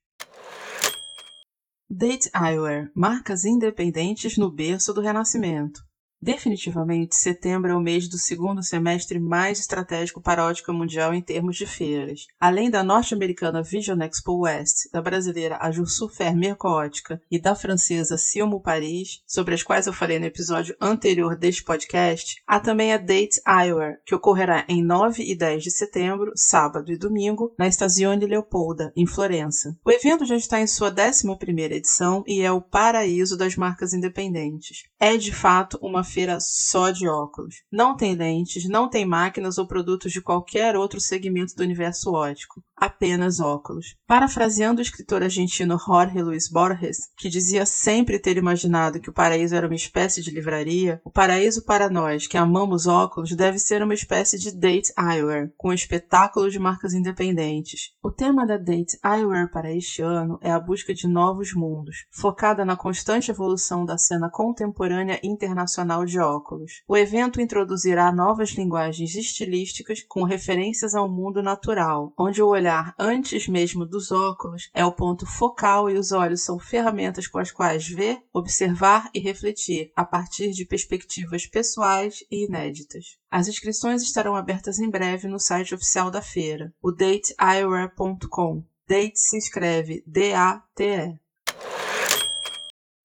Date 1.88 2.28
Eyewear, 2.34 2.90
marcas 2.96 3.44
independentes 3.44 4.36
no 4.36 4.50
berço 4.50 4.92
do 4.92 5.00
Renascimento. 5.00 5.80
Definitivamente, 6.24 7.16
setembro 7.16 7.70
é 7.70 7.76
o 7.76 7.80
mês 7.80 8.08
do 8.08 8.16
segundo 8.16 8.62
semestre 8.62 9.20
mais 9.20 9.60
estratégico 9.60 10.22
para 10.22 10.40
a 10.40 10.46
ótica 10.46 10.72
mundial 10.72 11.12
em 11.12 11.20
termos 11.20 11.54
de 11.54 11.66
feiras. 11.66 12.28
Além 12.40 12.70
da 12.70 12.82
norte-americana 12.82 13.62
Vision 13.62 14.00
Expo 14.00 14.40
West, 14.40 14.90
da 14.90 15.02
brasileira 15.02 15.58
Ajursu 15.60 16.08
Fer 16.08 16.34
Mercoótica 16.34 17.20
e 17.30 17.38
da 17.38 17.54
francesa 17.54 18.16
Silmo 18.16 18.58
Paris, 18.58 19.22
sobre 19.26 19.52
as 19.52 19.62
quais 19.62 19.86
eu 19.86 19.92
falei 19.92 20.18
no 20.18 20.24
episódio 20.24 20.74
anterior 20.80 21.36
deste 21.36 21.62
podcast, 21.62 22.36
há 22.46 22.58
também 22.58 22.94
a 22.94 22.96
Date 22.96 23.38
Eyewear, 23.46 23.98
que 24.06 24.14
ocorrerá 24.14 24.64
em 24.66 24.82
9 24.82 25.22
e 25.22 25.36
10 25.36 25.64
de 25.64 25.70
setembro, 25.70 26.32
sábado 26.34 26.90
e 26.90 26.96
domingo, 26.96 27.52
na 27.58 27.68
Stasione 27.68 28.24
Leopolda, 28.24 28.94
em 28.96 29.06
Florença. 29.06 29.76
O 29.84 29.90
evento 29.90 30.24
já 30.24 30.36
está 30.36 30.58
em 30.58 30.66
sua 30.66 30.90
11ª 30.90 31.70
edição 31.70 32.24
e 32.26 32.40
é 32.40 32.50
o 32.50 32.62
paraíso 32.62 33.36
das 33.36 33.56
marcas 33.56 33.92
independentes. 33.92 34.84
É 34.98 35.18
de 35.18 35.30
fato 35.30 35.78
uma 35.82 36.02
feira 36.14 36.38
só 36.40 36.90
de 36.90 37.08
óculos. 37.08 37.56
Não 37.70 37.96
tem 37.96 38.14
lentes, 38.14 38.68
não 38.68 38.88
tem 38.88 39.04
máquinas 39.04 39.58
ou 39.58 39.66
produtos 39.66 40.12
de 40.12 40.22
qualquer 40.22 40.76
outro 40.76 41.00
segmento 41.00 41.56
do 41.56 41.64
universo 41.64 42.12
ótico 42.12 42.62
apenas 42.76 43.40
óculos. 43.40 43.96
Parafraseando 44.06 44.80
o 44.80 44.82
escritor 44.82 45.22
argentino 45.22 45.78
Jorge 45.78 46.20
Luis 46.20 46.50
Borges, 46.50 47.08
que 47.16 47.28
dizia 47.28 47.64
sempre 47.64 48.18
ter 48.18 48.36
imaginado 48.36 49.00
que 49.00 49.10
o 49.10 49.12
paraíso 49.12 49.54
era 49.54 49.66
uma 49.66 49.74
espécie 49.74 50.22
de 50.22 50.30
livraria, 50.30 51.00
o 51.04 51.10
paraíso 51.10 51.64
para 51.64 51.88
nós, 51.88 52.26
que 52.26 52.36
amamos 52.36 52.86
óculos, 52.86 53.34
deve 53.34 53.58
ser 53.58 53.82
uma 53.82 53.94
espécie 53.94 54.38
de 54.38 54.50
Date 54.50 54.92
Eyewear, 54.98 55.50
com 55.56 55.72
espetáculo 55.72 56.50
de 56.50 56.58
marcas 56.58 56.94
independentes. 56.94 57.92
O 58.02 58.10
tema 58.10 58.46
da 58.46 58.56
Date 58.56 58.98
Eyewear 59.04 59.50
para 59.50 59.74
este 59.74 60.02
ano 60.02 60.38
é 60.40 60.50
a 60.50 60.60
busca 60.60 60.92
de 60.94 61.06
novos 61.06 61.54
mundos, 61.54 62.06
focada 62.10 62.64
na 62.64 62.76
constante 62.76 63.30
evolução 63.30 63.84
da 63.84 63.96
cena 63.96 64.30
contemporânea 64.30 65.20
internacional 65.22 66.04
de 66.04 66.18
óculos. 66.18 66.82
O 66.88 66.96
evento 66.96 67.40
introduzirá 67.40 68.12
novas 68.12 68.50
linguagens 68.50 69.14
estilísticas 69.14 70.02
com 70.08 70.24
referências 70.24 70.94
ao 70.94 71.08
mundo 71.08 71.42
natural, 71.42 72.12
onde 72.18 72.42
o 72.42 72.48
olhar 72.64 72.94
antes 72.98 73.46
mesmo 73.46 73.84
dos 73.84 74.10
óculos 74.10 74.70
é 74.72 74.82
o 74.84 74.92
ponto 74.92 75.26
focal 75.26 75.90
e 75.90 75.98
os 75.98 76.12
olhos 76.12 76.42
são 76.42 76.58
ferramentas 76.58 77.26
com 77.26 77.38
as 77.38 77.52
quais 77.52 77.86
ver, 77.86 78.22
observar 78.32 79.10
e 79.12 79.20
refletir 79.20 79.92
a 79.94 80.02
partir 80.02 80.50
de 80.52 80.64
perspectivas 80.64 81.46
pessoais 81.46 82.24
e 82.30 82.46
inéditas. 82.46 83.18
As 83.30 83.48
inscrições 83.48 84.02
estarão 84.02 84.34
abertas 84.34 84.78
em 84.78 84.88
breve 84.88 85.28
no 85.28 85.38
site 85.38 85.74
oficial 85.74 86.10
da 86.10 86.22
feira, 86.22 86.72
o 86.82 86.90
dateeyewear.com. 86.90 88.64
Date 88.88 89.18
se 89.18 89.36
escreve 89.36 90.02
D-A-T-E. 90.06 91.18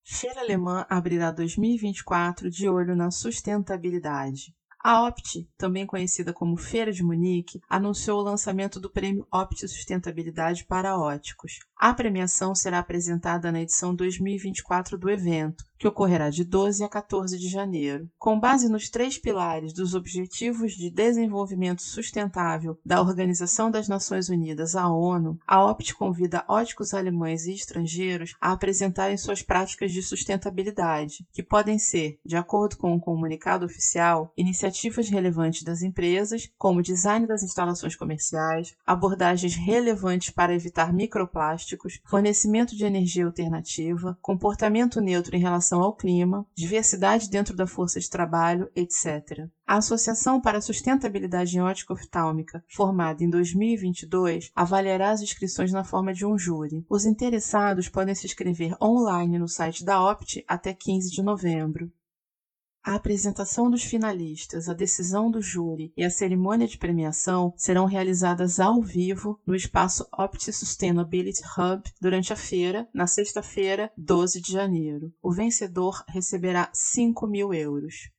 Feira 0.04 0.42
Alemã 0.42 0.86
abrirá 0.90 1.32
2024 1.32 2.50
de 2.50 2.68
olho 2.70 2.96
na 2.96 3.12
sustentabilidade. 3.12 4.54
A 4.82 5.06
Opt, 5.06 5.46
também 5.58 5.86
conhecida 5.86 6.32
como 6.32 6.56
Feira 6.56 6.90
de 6.90 7.04
Munique, 7.04 7.60
anunciou 7.70 8.20
o 8.20 8.24
lançamento 8.24 8.80
do 8.80 8.90
Prêmio 8.90 9.28
Opt 9.30 9.68
Sustentabilidade 9.68 10.66
para 10.66 10.98
Óticos. 10.98 11.60
A 11.76 11.94
premiação 11.94 12.56
será 12.56 12.80
apresentada 12.80 13.52
na 13.52 13.62
edição 13.62 13.94
2024 13.94 14.98
do 14.98 15.10
evento, 15.10 15.66
que 15.80 15.88
ocorrerá 15.88 16.30
de 16.30 16.44
12 16.44 16.84
a 16.84 16.90
14 16.90 17.40
de 17.40 17.48
janeiro. 17.48 18.10
Com 18.20 18.38
base 18.38 18.68
nos 18.68 18.90
três 18.90 19.18
pilares 19.18 19.72
dos 19.72 19.96
Objetivos 19.96 20.74
de 20.74 20.92
Desenvolvimento 20.92 21.82
Sustentável 21.82 22.78
da 22.86 23.00
Organização 23.00 23.72
das 23.72 23.88
Nações 23.88 24.28
Unidas, 24.28 24.76
a 24.76 24.90
ONU, 24.90 25.40
a 25.48 25.66
OPT 25.66 25.96
convida 25.96 26.44
óticos 26.50 26.94
alemães 26.94 27.46
e 27.46 27.54
estrangeiros 27.54 28.36
a 28.42 28.52
apresentarem 28.52 29.18
suas 29.18 29.42
práticas 29.42 29.94
de 29.94 30.04
sustentabilidade, 30.04 31.26
que 31.32 31.42
podem 31.42 31.80
ser, 31.80 32.20
de 32.26 32.36
acordo 32.36 32.76
com 32.76 32.92
o 32.92 32.96
um 32.96 33.00
comunicado 33.00 33.66
oficial, 33.66 34.34
iniciativas 34.36 35.08
relevantes 35.08 35.64
das 35.64 35.82
empresas, 35.82 36.50
como 36.58 36.82
design 36.82 37.26
das 37.26 37.42
instalações 37.42 37.96
comerciais, 37.96 38.76
abordagens 38.86 39.56
relevantes 39.56 40.30
para 40.30 40.54
evitar 40.54 40.92
microplásticos, 40.92 42.02
fornecimento 42.06 42.76
de 42.76 42.84
energia 42.84 43.26
alternativa, 43.26 44.18
comportamento 44.22 45.00
neutro 45.00 45.38
em 45.38 45.40
relação 45.40 45.69
ao 45.78 45.96
clima, 45.96 46.46
diversidade 46.56 47.30
dentro 47.30 47.56
da 47.56 47.68
força 47.68 48.00
de 48.00 48.10
trabalho, 48.10 48.70
etc. 48.76 49.48
A 49.68 49.78
Associação 49.78 50.42
para 50.42 50.58
a 50.58 50.62
Sustentabilidade 50.62 51.56
em 51.56 51.62
Ótica 51.62 51.94
Oftálmica, 51.94 52.64
formada 52.68 53.24
em 53.24 53.30
2022, 53.30 54.50
avaliará 54.56 55.12
as 55.12 55.22
inscrições 55.22 55.72
na 55.72 55.84
forma 55.84 56.14
de 56.14 56.26
um 56.26 56.38
júri. 56.38 56.84
Os 56.90 57.06
interessados 57.06 57.88
podem 57.88 58.16
se 58.16 58.26
inscrever 58.26 58.76
online 58.82 59.38
no 59.38 59.48
site 59.48 59.86
da 59.86 60.04
OPT 60.04 60.44
até 60.48 60.74
15 60.74 61.12
de 61.12 61.22
novembro. 61.22 61.92
A 62.82 62.96
apresentação 62.96 63.70
dos 63.70 63.84
finalistas, 63.84 64.70
a 64.70 64.74
decisão 64.74 65.30
do 65.30 65.42
júri 65.42 65.92
e 65.98 66.04
a 66.04 66.10
cerimônia 66.10 66.66
de 66.66 66.78
premiação 66.78 67.54
serão 67.58 67.86
realizadas 67.86 68.60
ao 68.60 68.82
vivo 68.82 69.40
no 69.46 69.54
espaço 69.54 70.08
Opt 70.14 70.52
Sustainability 70.54 71.42
Hub 71.58 71.84
durante 72.02 72.32
a 72.32 72.38
feira, 72.38 72.88
na 72.94 73.06
sexta-feira, 73.06 73.92
12 73.98 74.42
de 74.42 74.54
janeiro. 74.54 75.14
O 75.22 75.32
vencedor 75.32 76.04
receberá 76.08 76.70
5 76.74 77.28
mil 77.28 77.54
euros. 77.54 78.10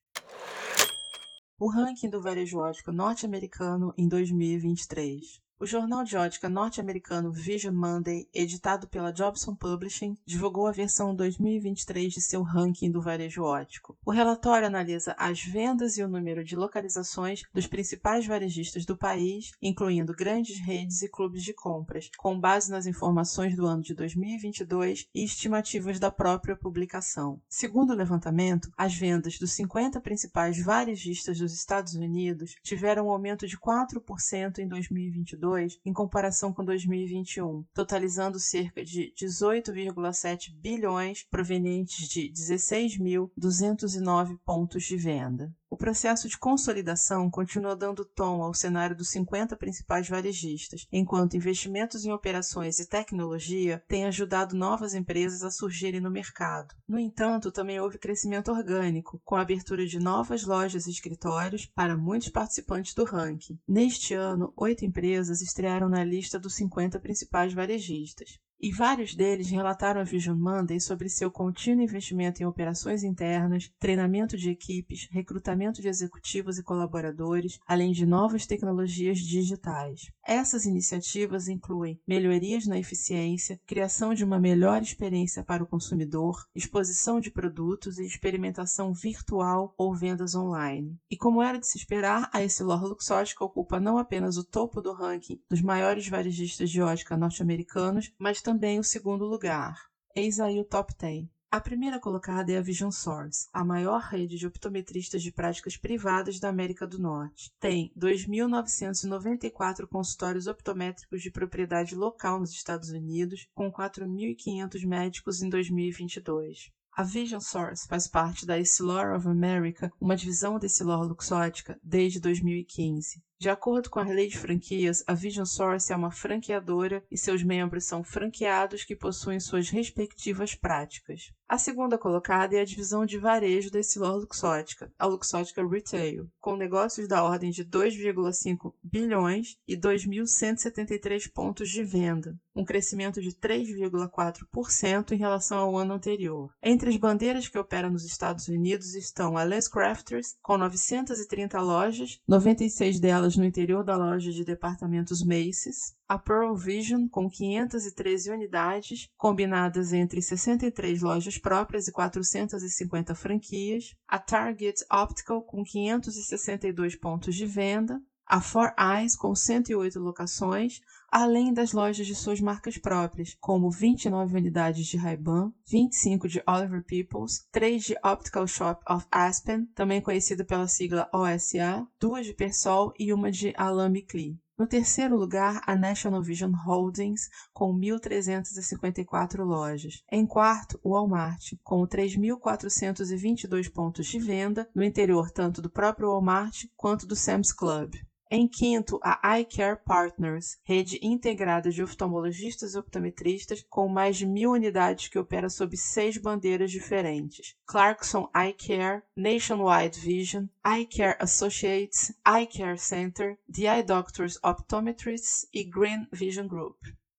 O 1.59 1.70
ranking 1.70 2.11
do 2.11 2.23
varejo 2.23 2.59
ótico 2.59 2.92
norte-americano 2.92 3.94
em 3.96 4.07
2023. 4.07 5.40
O 5.62 5.66
jornal 5.66 6.03
de 6.05 6.16
ótica 6.16 6.49
norte-americano 6.49 7.31
Vision 7.31 7.75
Monday, 7.75 8.27
editado 8.33 8.88
pela 8.88 9.12
Jobson 9.12 9.55
Publishing, 9.55 10.16
divulgou 10.25 10.66
a 10.66 10.73
versão 10.73 11.14
2023 11.14 12.14
de 12.14 12.23
seu 12.23 12.42
ranking 12.42 12.90
do 12.90 13.03
varejo 13.03 13.42
ótico. 13.42 13.94
O 14.03 14.11
relatório 14.11 14.66
analisa 14.66 15.14
as 15.18 15.44
vendas 15.44 15.99
e 15.99 16.03
o 16.03 16.09
número 16.09 16.42
de 16.42 16.57
localizações 16.57 17.42
dos 17.53 17.66
principais 17.66 18.27
varejistas 18.27 18.87
do 18.87 18.96
país, 18.96 19.53
incluindo 19.61 20.14
grandes 20.14 20.59
redes 20.61 21.03
e 21.03 21.11
clubes 21.11 21.42
de 21.42 21.53
compras, 21.53 22.09
com 22.16 22.40
base 22.40 22.70
nas 22.70 22.87
informações 22.87 23.55
do 23.55 23.66
ano 23.66 23.83
de 23.83 23.92
2022 23.92 25.09
e 25.14 25.23
estimativas 25.23 25.99
da 25.99 26.11
própria 26.11 26.57
publicação. 26.57 27.38
Segundo 27.51 27.90
o 27.90 27.96
levantamento, 27.96 28.70
as 28.79 28.94
vendas 28.94 29.38
dos 29.38 29.53
50 29.53 30.01
principais 30.01 30.59
varejistas 30.59 31.38
dos 31.38 31.53
Estados 31.53 31.92
Unidos 31.92 32.55
tiveram 32.62 33.09
um 33.09 33.11
aumento 33.11 33.46
de 33.46 33.59
4% 33.59 34.59
em 34.59 34.66
2022 34.66 35.50
2022 35.51 35.81
em 35.85 35.93
comparação 35.93 36.53
com 36.53 36.65
2021, 36.65 37.65
totalizando 37.75 38.39
cerca 38.39 38.85
de 38.85 39.13
18,7 39.19 40.55
bilhões 40.55 41.25
provenientes 41.25 42.09
de 42.09 42.33
16.209 42.33 44.39
pontos 44.45 44.85
de 44.85 44.97
venda. 44.97 45.53
Processo 45.81 46.29
de 46.29 46.37
consolidação 46.37 47.31
continua 47.31 47.75
dando 47.75 48.05
tom 48.05 48.43
ao 48.43 48.53
cenário 48.53 48.95
dos 48.95 49.09
50 49.09 49.57
principais 49.57 50.07
varejistas, 50.07 50.87
enquanto 50.93 51.38
investimentos 51.38 52.05
em 52.05 52.12
operações 52.12 52.79
e 52.79 52.87
tecnologia 52.87 53.83
têm 53.88 54.05
ajudado 54.05 54.55
novas 54.55 54.93
empresas 54.93 55.43
a 55.43 55.51
surgirem 55.51 55.99
no 55.99 56.11
mercado. 56.11 56.75
No 56.87 56.99
entanto, 56.99 57.51
também 57.51 57.81
houve 57.81 57.99
crescimento 57.99 58.53
orgânico, 58.53 59.23
com 59.25 59.37
a 59.37 59.40
abertura 59.40 59.87
de 59.87 59.99
novas 59.99 60.45
lojas 60.45 60.87
e 60.87 60.90
escritórios 60.90 61.64
para 61.64 61.97
muitos 61.97 62.29
participantes 62.29 62.93
do 62.93 63.05
ranking. 63.05 63.59
Neste 63.66 64.12
ano, 64.12 64.53
oito 64.59 64.85
empresas 64.85 65.40
estrearam 65.40 65.88
na 65.88 66.05
lista 66.05 66.38
dos 66.38 66.57
50 66.57 67.01
principais 67.01 67.55
varejistas 67.55 68.38
e 68.61 68.70
vários 68.70 69.14
deles 69.14 69.49
relataram 69.49 70.01
a 70.01 70.05
Vision 70.05 70.38
Monday 70.38 70.79
sobre 70.79 71.09
seu 71.09 71.31
contínuo 71.31 71.83
investimento 71.83 72.42
em 72.42 72.46
operações 72.46 73.03
internas, 73.03 73.70
treinamento 73.79 74.37
de 74.37 74.51
equipes, 74.51 75.09
recrutamento 75.11 75.81
de 75.81 75.88
executivos 75.88 76.59
e 76.59 76.62
colaboradores, 76.62 77.59
além 77.66 77.92
de 77.92 78.05
novas 78.05 78.46
tecnologias 78.46 79.18
digitais. 79.18 80.03
Essas 80.27 80.66
iniciativas 80.66 81.49
incluem 81.49 81.99
melhorias 82.07 82.66
na 82.66 82.79
eficiência, 82.79 83.59
criação 83.66 84.12
de 84.12 84.25
uma 84.25 84.38
melhor 84.38 84.83
experiência 84.83 85.42
para 85.42 85.62
o 85.62 85.66
consumidor, 85.66 86.44
exposição 86.55 87.18
de 87.18 87.31
produtos 87.31 87.99
e 87.99 88.05
experimentação 88.05 88.92
virtual 88.92 89.75
ou 89.79 89.94
vendas 89.94 90.35
online. 90.35 90.99
E 91.11 91.16
como 91.16 91.42
era 91.42 91.59
de 91.59 91.66
se 91.66 91.79
esperar, 91.79 92.29
a 92.33 92.42
Essilor 92.42 92.85
Luxótica 92.85 93.44
ocupa 93.44 93.81
não 93.81 93.96
apenas 93.96 94.37
o 94.37 94.44
topo 94.44 94.83
do 94.83 94.92
ranking 94.92 95.40
dos 95.49 95.62
maiores 95.62 96.07
varejistas 96.07 96.68
de 96.68 96.83
ótica 96.83 97.16
norte-americanos, 97.16 98.12
mas 98.18 98.42
também 98.42 98.50
também 98.51 98.81
o 98.81 98.85
segundo 98.85 99.25
lugar. 99.25 99.77
Eis 100.13 100.41
aí 100.41 100.59
o 100.59 100.65
top 100.65 100.93
10. 100.99 101.29
A 101.53 101.61
primeira 101.61 102.01
colocada 102.01 102.51
é 102.51 102.59
a 102.59 102.61
Vision 102.61 102.91
Source, 102.91 103.47
a 103.53 103.65
maior 103.65 104.01
rede 104.01 104.37
de 104.37 104.45
optometristas 104.45 105.23
de 105.23 105.31
práticas 105.31 105.77
privadas 105.77 106.41
da 106.41 106.49
América 106.49 106.85
do 106.85 106.99
Norte. 106.99 107.53
Tem 107.61 107.93
2.994 107.97 109.87
consultórios 109.87 110.49
optométricos 110.49 111.23
de 111.23 111.31
propriedade 111.31 111.95
local 111.95 112.41
nos 112.41 112.51
Estados 112.51 112.91
Unidos, 112.91 113.47
com 113.55 113.71
4.500 113.71 114.85
médicos 114.85 115.43
em 115.43 115.49
2022. 115.49 116.73
A 116.97 117.05
Vision 117.05 117.41
Source 117.41 117.87
faz 117.87 118.09
parte 118.09 118.45
da 118.45 118.59
Essilor 118.59 119.15
of 119.15 119.29
America, 119.29 119.93
uma 120.01 120.17
divisão 120.17 120.59
da 120.59 120.67
Essilor 120.67 121.07
Luxótica, 121.07 121.79
desde 121.85 122.19
2015. 122.19 123.23
De 123.40 123.48
acordo 123.48 123.88
com 123.88 123.98
a 123.98 124.05
lei 124.05 124.29
de 124.29 124.37
franquias, 124.37 125.03
a 125.07 125.14
Vision 125.14 125.46
Source 125.46 125.90
é 125.90 125.96
uma 125.96 126.11
franqueadora 126.11 127.03
e 127.11 127.16
seus 127.16 127.42
membros 127.42 127.87
são 127.87 128.05
franqueados 128.05 128.85
que 128.85 128.94
possuem 128.94 129.40
suas 129.40 129.70
respectivas 129.70 130.55
práticas. 130.55 131.33
A 131.48 131.57
segunda 131.57 131.96
colocada 131.96 132.55
é 132.55 132.61
a 132.61 132.64
divisão 132.66 133.07
de 133.07 133.18
varejo 133.18 133.70
da 133.70 133.81
Essilor 133.81 134.18
Luxótica, 134.18 134.92
a 134.98 135.07
Luxótica 135.07 135.66
Retail, 135.66 136.29
com 136.38 136.55
negócios 136.55 137.09
da 137.09 137.24
ordem 137.24 137.50
de 137.50 137.64
2,5 137.64 138.74
bilhões 138.83 139.57
e 139.66 139.74
2.173 139.74 141.33
pontos 141.33 141.70
de 141.70 141.83
venda, 141.83 142.38
um 142.55 142.64
crescimento 142.64 143.20
de 143.20 143.31
3,4% 143.31 145.12
em 145.12 145.16
relação 145.16 145.59
ao 145.59 145.76
ano 145.76 145.94
anterior. 145.94 146.53
Entre 146.62 146.90
as 146.90 146.96
bandeiras 146.96 147.48
que 147.48 147.59
operam 147.59 147.90
nos 147.90 148.05
Estados 148.05 148.46
Unidos 148.46 148.94
estão 148.94 149.37
a 149.37 149.42
Les 149.42 149.66
Crafters, 149.66 150.37
com 150.42 150.59
930 150.59 151.61
lojas, 151.61 152.20
96 152.29 153.00
delas 153.00 153.30
no 153.37 153.45
interior 153.45 153.85
da 153.85 153.97
loja 153.97 154.33
de 154.33 154.45
departamentos 154.45 155.23
Macy's, 155.23 155.95
a 156.09 156.19
Pearl 156.19 156.55
Vision, 156.55 157.09
com 157.09 157.29
513 157.29 158.31
unidades, 158.31 159.09
combinadas 159.16 159.93
entre 159.93 160.21
63 160.21 161.03
lojas 161.03 161.38
próprias 161.38 161.88
e 161.88 161.93
450 161.93 163.14
franquias, 163.14 163.95
a 164.09 164.19
Target 164.19 164.85
Optical, 164.90 165.43
com 165.43 165.62
562 165.62 166.97
pontos 166.97 167.35
de 167.35 167.47
venda, 167.47 168.01
a 168.31 168.40
Four 168.40 168.73
Eyes, 168.79 169.16
com 169.16 169.35
108 169.35 169.99
locações, 169.99 170.81
além 171.11 171.53
das 171.53 171.73
lojas 171.73 172.07
de 172.07 172.14
suas 172.14 172.40
marcas 172.40 172.79
próprias, 172.79 173.37
como 173.40 173.69
29 173.73 174.37
unidades 174.37 174.87
de 174.87 174.97
Ray-Ban, 174.97 175.53
25 175.66 176.29
de 176.29 176.40
Oliver 176.47 176.85
Peoples, 176.85 177.45
3 177.51 177.83
de 177.83 177.97
Optical 178.05 178.47
Shop 178.47 178.81
of 178.88 179.05
Aspen, 179.11 179.66
também 179.75 180.01
conhecida 180.01 180.45
pela 180.45 180.69
sigla 180.69 181.11
OSA, 181.12 181.85
2 181.99 182.27
de 182.27 182.33
Persol 182.33 182.93
e 182.97 183.12
uma 183.12 183.33
de 183.33 183.53
Alamy 183.57 184.03
Clee. 184.03 184.38
No 184.57 184.66
terceiro 184.66 185.16
lugar, 185.16 185.61
a 185.66 185.75
National 185.75 186.23
Vision 186.23 186.53
Holdings, 186.53 187.29
com 187.53 187.75
1.354 187.75 189.43
lojas. 189.43 190.05
Em 190.12 190.25
quarto, 190.25 190.79
o 190.85 190.90
Walmart, 190.90 191.55
com 191.64 191.85
3.422 191.85 193.73
pontos 193.73 194.07
de 194.07 194.21
venda 194.21 194.69
no 194.73 194.85
interior 194.85 195.33
tanto 195.33 195.61
do 195.61 195.71
próprio 195.71 196.11
Walmart 196.11 196.66
quanto 196.77 197.07
do 197.07 197.16
Sam's 197.16 197.53
Club. 197.53 197.95
Em 198.33 198.47
quinto, 198.47 199.01
a 199.03 199.19
Eye 199.25 199.45
Care 199.45 199.77
Partners, 199.85 200.57
rede 200.62 201.01
integrada 201.03 201.69
de 201.69 201.83
oftalmologistas 201.83 202.75
e 202.75 202.79
optometristas 202.79 203.61
com 203.69 203.88
mais 203.88 204.16
de 204.16 204.25
mil 204.25 204.53
unidades 204.53 205.09
que 205.09 205.19
opera 205.19 205.51
sob 205.51 205.77
seis 205.77 206.16
bandeiras 206.16 206.71
diferentes: 206.71 207.57
Clarkson 207.66 208.31
Eye 208.33 208.53
Care, 208.53 209.03
Nationwide 209.16 209.99
Vision, 209.99 210.47
Eye 210.64 210.87
Care 210.87 211.16
Associates, 211.19 212.12
Eye 212.25 212.47
Care 212.47 212.79
Center, 212.79 213.37
The 213.53 213.62
Eye 213.62 213.83
Doctors 213.83 214.38
Optometrists 214.45 215.45
e 215.53 215.64
Green 215.64 216.07
Vision 216.12 216.47
Group. 216.47 216.77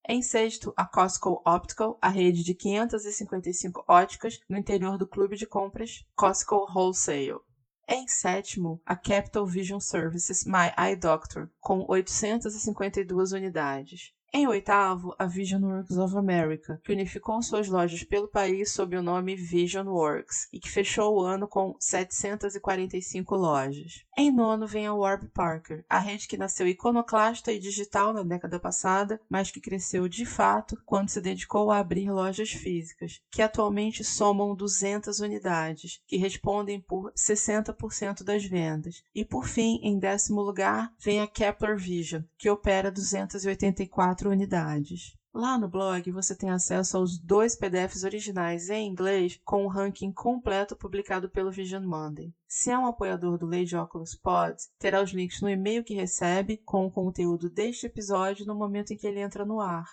Em 0.07 0.21
sexto, 0.21 0.73
a 0.77 0.85
Costco 0.85 1.41
Optical, 1.45 1.97
a 2.01 2.07
rede 2.07 2.41
de 2.41 2.55
555 2.55 3.83
óticas 3.85 4.39
no 4.47 4.57
interior 4.57 4.97
do 4.97 5.05
clube 5.05 5.35
de 5.35 5.45
compras 5.45 6.05
Costco 6.15 6.65
Wholesale. 6.73 7.41
Em 7.87 8.07
sétimo, 8.07 8.81
a 8.85 8.95
Capital 8.95 9.45
Vision 9.45 9.79
Services 9.79 10.45
My 10.45 10.71
Eye 10.77 10.95
Doctor, 10.95 11.49
com 11.59 11.85
852 11.87 13.31
unidades. 13.31 14.13
Em 14.33 14.47
oitavo, 14.47 15.13
a 15.19 15.25
Visionworks 15.25 15.97
of 15.97 16.15
America, 16.15 16.79
que 16.85 16.93
unificou 16.93 17.41
suas 17.41 17.67
lojas 17.67 18.01
pelo 18.01 18.29
país 18.29 18.71
sob 18.71 18.95
o 18.95 19.03
nome 19.03 19.35
Visionworks 19.35 20.47
e 20.53 20.59
que 20.59 20.71
fechou 20.71 21.17
o 21.17 21.21
ano 21.21 21.49
com 21.49 21.75
745 21.77 23.35
lojas. 23.35 24.05
Em 24.17 24.31
nono 24.31 24.65
vem 24.65 24.87
a 24.87 24.93
Warby 24.93 25.27
Parker, 25.27 25.83
a 25.89 25.99
rede 25.99 26.29
que 26.29 26.37
nasceu 26.37 26.65
iconoclasta 26.65 27.51
e 27.51 27.59
digital 27.59 28.13
na 28.13 28.23
década 28.23 28.57
passada, 28.57 29.19
mas 29.29 29.51
que 29.51 29.59
cresceu 29.59 30.07
de 30.07 30.25
fato 30.25 30.81
quando 30.85 31.09
se 31.09 31.19
dedicou 31.19 31.69
a 31.69 31.79
abrir 31.79 32.09
lojas 32.09 32.51
físicas, 32.51 33.19
que 33.29 33.41
atualmente 33.41 34.01
somam 34.01 34.55
200 34.55 35.19
unidades, 35.19 35.99
que 36.07 36.15
respondem 36.15 36.79
por 36.79 37.11
60% 37.11 38.23
das 38.23 38.45
vendas. 38.45 39.03
E 39.13 39.25
por 39.25 39.45
fim, 39.45 39.81
em 39.83 39.99
décimo 39.99 40.41
lugar, 40.41 40.89
vem 41.03 41.19
a 41.19 41.27
Kepler 41.27 41.77
Vision, 41.77 42.21
que 42.37 42.49
opera 42.49 42.89
284 42.89 44.20
quatro 44.21 44.29
unidades. 44.29 45.17
Lá 45.33 45.57
no 45.57 45.67
blog 45.67 46.11
você 46.11 46.35
tem 46.35 46.51
acesso 46.51 46.97
aos 46.97 47.17
dois 47.17 47.55
PDFs 47.55 48.03
originais 48.03 48.69
em 48.69 48.87
inglês 48.87 49.39
com 49.43 49.65
o 49.65 49.67
ranking 49.67 50.11
completo 50.11 50.75
publicado 50.75 51.27
pelo 51.29 51.51
Vision 51.51 51.83
Monday. 51.83 52.31
Se 52.47 52.69
é 52.69 52.77
um 52.77 52.85
apoiador 52.85 53.39
do 53.39 53.47
Lei 53.47 53.65
de 53.65 53.75
Óculos 53.75 54.13
Pods, 54.13 54.69
terá 54.77 55.01
os 55.01 55.11
links 55.11 55.41
no 55.41 55.49
e-mail 55.49 55.83
que 55.83 55.95
recebe 55.95 56.57
com 56.57 56.85
o 56.85 56.91
conteúdo 56.91 57.49
deste 57.49 57.87
episódio 57.87 58.45
no 58.45 58.53
momento 58.53 58.93
em 58.93 58.97
que 58.97 59.07
ele 59.07 59.21
entra 59.21 59.43
no 59.43 59.59
ar. 59.59 59.87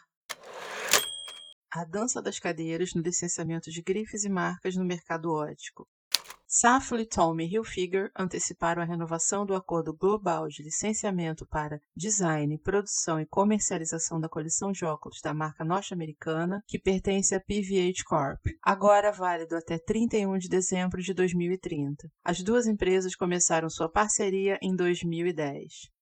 A 1.71 1.85
dança 1.85 2.21
das 2.21 2.39
cadeiras 2.39 2.93
no 2.93 3.01
licenciamento 3.01 3.71
de 3.71 3.81
grifes 3.81 4.25
e 4.25 4.29
marcas 4.29 4.77
no 4.77 4.85
mercado 4.85 5.33
ótico. 5.33 5.87
Safley, 6.51 7.05
Tommy 7.05 7.45
e 7.45 7.57
Hilfiger 7.57 8.11
anteciparam 8.19 8.81
a 8.81 8.85
renovação 8.87 9.45
do 9.45 9.55
acordo 9.55 9.95
global 9.95 10.49
de 10.49 10.63
licenciamento 10.63 11.47
para 11.47 11.79
design, 11.95 12.59
produção 12.59 13.21
e 13.21 13.27
comercialização 13.27 14.19
da 14.19 14.31
coleção 14.31 14.73
de 14.73 14.83
óculos 14.83 15.21
da 15.21 15.35
marca 15.35 15.63
norte-americana, 15.63 16.65
que 16.67 16.79
pertence 16.79 17.35
à 17.35 17.41
PVH 17.41 18.03
Corp, 18.07 18.41
agora 18.63 19.13
válido 19.13 19.57
até 19.57 19.79
31 19.79 20.39
de 20.39 20.49
dezembro 20.49 21.03
de 21.03 21.13
2030. 21.13 22.09
As 22.25 22.43
duas 22.43 22.67
empresas 22.67 23.15
começaram 23.15 23.69
sua 23.69 23.91
parceria 23.91 24.59
em 24.63 24.75
2010. 24.75 25.98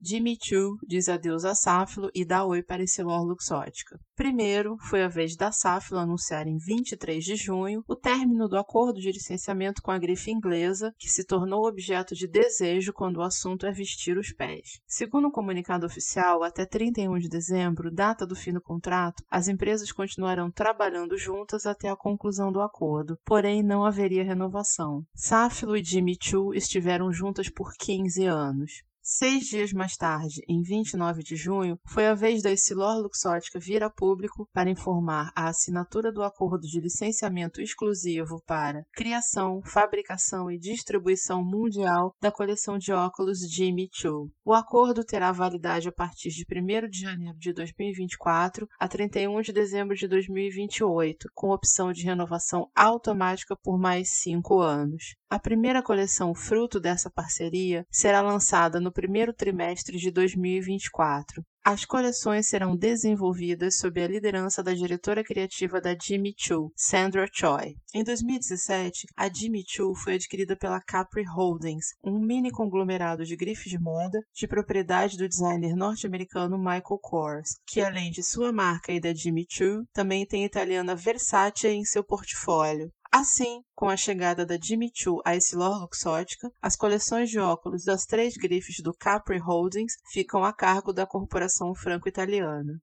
Jimmy 0.00 0.38
Choo 0.40 0.78
diz 0.86 1.08
adeus 1.08 1.44
a 1.44 1.56
Safilo 1.56 2.08
e 2.14 2.24
dá 2.24 2.44
oi 2.44 2.62
para 2.62 2.84
Essilor 2.84 3.24
Luxótica. 3.24 3.98
Primeiro, 4.14 4.76
foi 4.78 5.02
a 5.02 5.08
vez 5.08 5.36
da 5.36 5.50
Safilo 5.50 5.98
anunciar 5.98 6.46
em 6.46 6.56
23 6.56 7.24
de 7.24 7.34
junho 7.34 7.82
o 7.86 7.96
término 7.96 8.48
do 8.48 8.56
acordo 8.56 9.00
de 9.00 9.10
licenciamento 9.10 9.82
com 9.82 9.90
a 9.90 9.98
grife 9.98 10.30
inglesa, 10.30 10.94
que 10.96 11.08
se 11.08 11.24
tornou 11.24 11.66
objeto 11.66 12.14
de 12.14 12.28
desejo 12.28 12.92
quando 12.92 13.16
o 13.16 13.22
assunto 13.22 13.66
é 13.66 13.72
vestir 13.72 14.16
os 14.16 14.32
pés. 14.32 14.80
Segundo 14.86 15.24
o 15.24 15.28
um 15.28 15.32
comunicado 15.32 15.84
oficial, 15.84 16.44
até 16.44 16.64
31 16.64 17.18
de 17.18 17.28
dezembro, 17.28 17.90
data 17.90 18.24
do 18.24 18.36
fim 18.36 18.52
do 18.52 18.62
contrato, 18.62 19.24
as 19.28 19.48
empresas 19.48 19.90
continuarão 19.90 20.48
trabalhando 20.48 21.18
juntas 21.18 21.66
até 21.66 21.88
a 21.88 21.96
conclusão 21.96 22.52
do 22.52 22.60
acordo, 22.60 23.18
porém 23.24 23.64
não 23.64 23.84
haveria 23.84 24.22
renovação. 24.22 25.04
Safilo 25.12 25.76
e 25.76 25.82
Jimmy 25.82 26.16
Choo 26.20 26.54
estiveram 26.54 27.12
juntas 27.12 27.48
por 27.48 27.72
15 27.76 28.24
anos. 28.24 28.87
Seis 29.10 29.44
dias 29.44 29.72
mais 29.72 29.96
tarde, 29.96 30.42
em 30.46 30.60
29 30.60 31.22
de 31.22 31.34
junho, 31.34 31.80
foi 31.86 32.06
a 32.06 32.14
vez 32.14 32.42
da 32.42 32.52
Essilor 32.52 32.98
Luxótica 32.98 33.58
vir 33.58 33.82
a 33.82 33.88
público 33.88 34.46
para 34.52 34.68
informar 34.68 35.32
a 35.34 35.48
assinatura 35.48 36.12
do 36.12 36.22
acordo 36.22 36.66
de 36.66 36.78
licenciamento 36.78 37.62
exclusivo 37.62 38.42
para 38.46 38.84
criação, 38.92 39.62
fabricação 39.64 40.50
e 40.50 40.58
distribuição 40.58 41.42
mundial 41.42 42.14
da 42.20 42.30
coleção 42.30 42.76
de 42.76 42.92
óculos 42.92 43.38
Jimmy 43.50 43.88
Choo. 43.90 44.30
O 44.44 44.52
acordo 44.52 45.02
terá 45.02 45.32
validade 45.32 45.88
a 45.88 45.92
partir 45.92 46.28
de 46.28 46.44
1 46.44 46.90
de 46.90 47.00
janeiro 47.00 47.38
de 47.38 47.54
2024 47.54 48.68
a 48.78 48.86
31 48.86 49.40
de 49.40 49.54
dezembro 49.54 49.96
de 49.96 50.06
2028, 50.06 51.30
com 51.34 51.48
opção 51.48 51.94
de 51.94 52.04
renovação 52.04 52.70
automática 52.76 53.56
por 53.56 53.78
mais 53.78 54.10
cinco 54.20 54.60
anos. 54.60 55.16
A 55.30 55.38
primeira 55.38 55.82
coleção 55.82 56.34
fruto 56.34 56.80
dessa 56.80 57.10
parceria 57.10 57.86
será 57.90 58.22
lançada 58.22 58.80
no 58.80 58.90
primeiro 58.98 59.32
trimestre 59.32 59.96
de 59.96 60.10
2024. 60.10 61.44
As 61.70 61.84
coleções 61.84 62.48
serão 62.48 62.74
desenvolvidas 62.74 63.76
sob 63.76 64.02
a 64.02 64.08
liderança 64.08 64.62
da 64.62 64.72
diretora 64.72 65.22
criativa 65.22 65.82
da 65.82 65.94
Jimmy 65.94 66.34
Choo, 66.34 66.72
Sandra 66.74 67.28
Choi. 67.30 67.76
Em 67.94 68.02
2017, 68.02 69.06
a 69.14 69.28
Jimmy 69.30 69.62
Choo 69.68 69.94
foi 69.94 70.14
adquirida 70.14 70.56
pela 70.56 70.80
Capri 70.80 71.24
Holdings, 71.24 71.88
um 72.02 72.18
mini 72.18 72.50
conglomerado 72.50 73.22
de 73.22 73.36
grifes 73.36 73.70
de 73.70 73.78
moda 73.78 74.18
de 74.34 74.48
propriedade 74.48 75.18
do 75.18 75.28
designer 75.28 75.76
norte-americano 75.76 76.56
Michael 76.56 77.00
Kors, 77.02 77.50
que 77.66 77.82
além 77.82 78.10
de 78.12 78.22
sua 78.22 78.50
marca 78.50 78.90
e 78.90 78.98
da 78.98 79.12
Jimmy 79.12 79.44
Choo, 79.46 79.84
também 79.92 80.24
tem 80.24 80.44
a 80.44 80.46
italiana 80.46 80.96
Versace 80.96 81.68
em 81.68 81.84
seu 81.84 82.02
portfólio. 82.02 82.90
Assim, 83.10 83.62
com 83.74 83.88
a 83.88 83.96
chegada 83.96 84.44
da 84.44 84.58
Jimmy 84.62 84.90
Choo 84.94 85.22
à 85.24 85.34
Essilor 85.34 85.80
Luxótica, 85.80 86.52
as 86.60 86.76
coleções 86.76 87.30
de 87.30 87.38
óculos 87.38 87.82
das 87.82 88.04
três 88.04 88.34
grifes 88.34 88.82
do 88.82 88.92
Capri 88.92 89.38
Holdings 89.38 89.94
ficam 90.12 90.44
a 90.44 90.52
cargo 90.52 90.92
da 90.92 91.06
corporação 91.06 91.57
franco-italiana. 91.74 92.80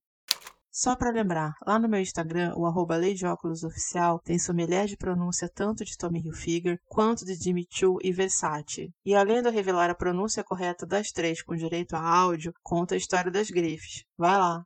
Só 0.71 0.93
para 0.93 1.09
lembrar, 1.09 1.53
lá 1.65 1.79
no 1.79 1.88
meu 1.88 2.01
Instagram, 2.01 2.53
o 2.57 2.65
arroba 2.65 2.97
Lei 2.97 3.13
de 3.13 3.25
Óculos 3.25 3.63
Oficial 3.63 4.19
tem 4.19 4.38
sommelier 4.38 4.88
de 4.88 4.97
pronúncia 4.97 5.47
tanto 5.47 5.85
de 5.85 5.97
Tommy 5.97 6.19
Hilfiger 6.19 6.77
quanto 6.85 7.23
de 7.23 7.33
Jimmy 7.33 7.65
Choo 7.69 7.97
e 8.03 8.11
Versace. 8.11 8.93
E 9.05 9.15
além 9.15 9.41
de 9.41 9.49
revelar 9.49 9.89
a 9.89 9.95
pronúncia 9.95 10.43
correta 10.43 10.85
das 10.85 11.11
três 11.11 11.41
com 11.41 11.55
direito 11.55 11.95
a 11.95 12.01
áudio, 12.01 12.53
conta 12.61 12.93
a 12.93 12.97
história 12.97 13.31
das 13.31 13.49
grifes. 13.49 14.03
Vai 14.17 14.38
lá! 14.38 14.65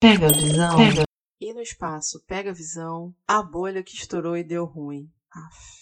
Pega 0.00 0.26
a 0.26 0.32
visão. 0.32 0.76
Pega. 0.76 1.04
E 1.40 1.54
no 1.54 1.60
espaço, 1.60 2.20
pega 2.26 2.50
a 2.50 2.54
visão, 2.54 3.14
a 3.28 3.40
bolha 3.40 3.82
que 3.84 3.94
estourou 3.94 4.36
e 4.36 4.42
deu 4.42 4.64
ruim. 4.64 5.08
Aff. 5.30 5.81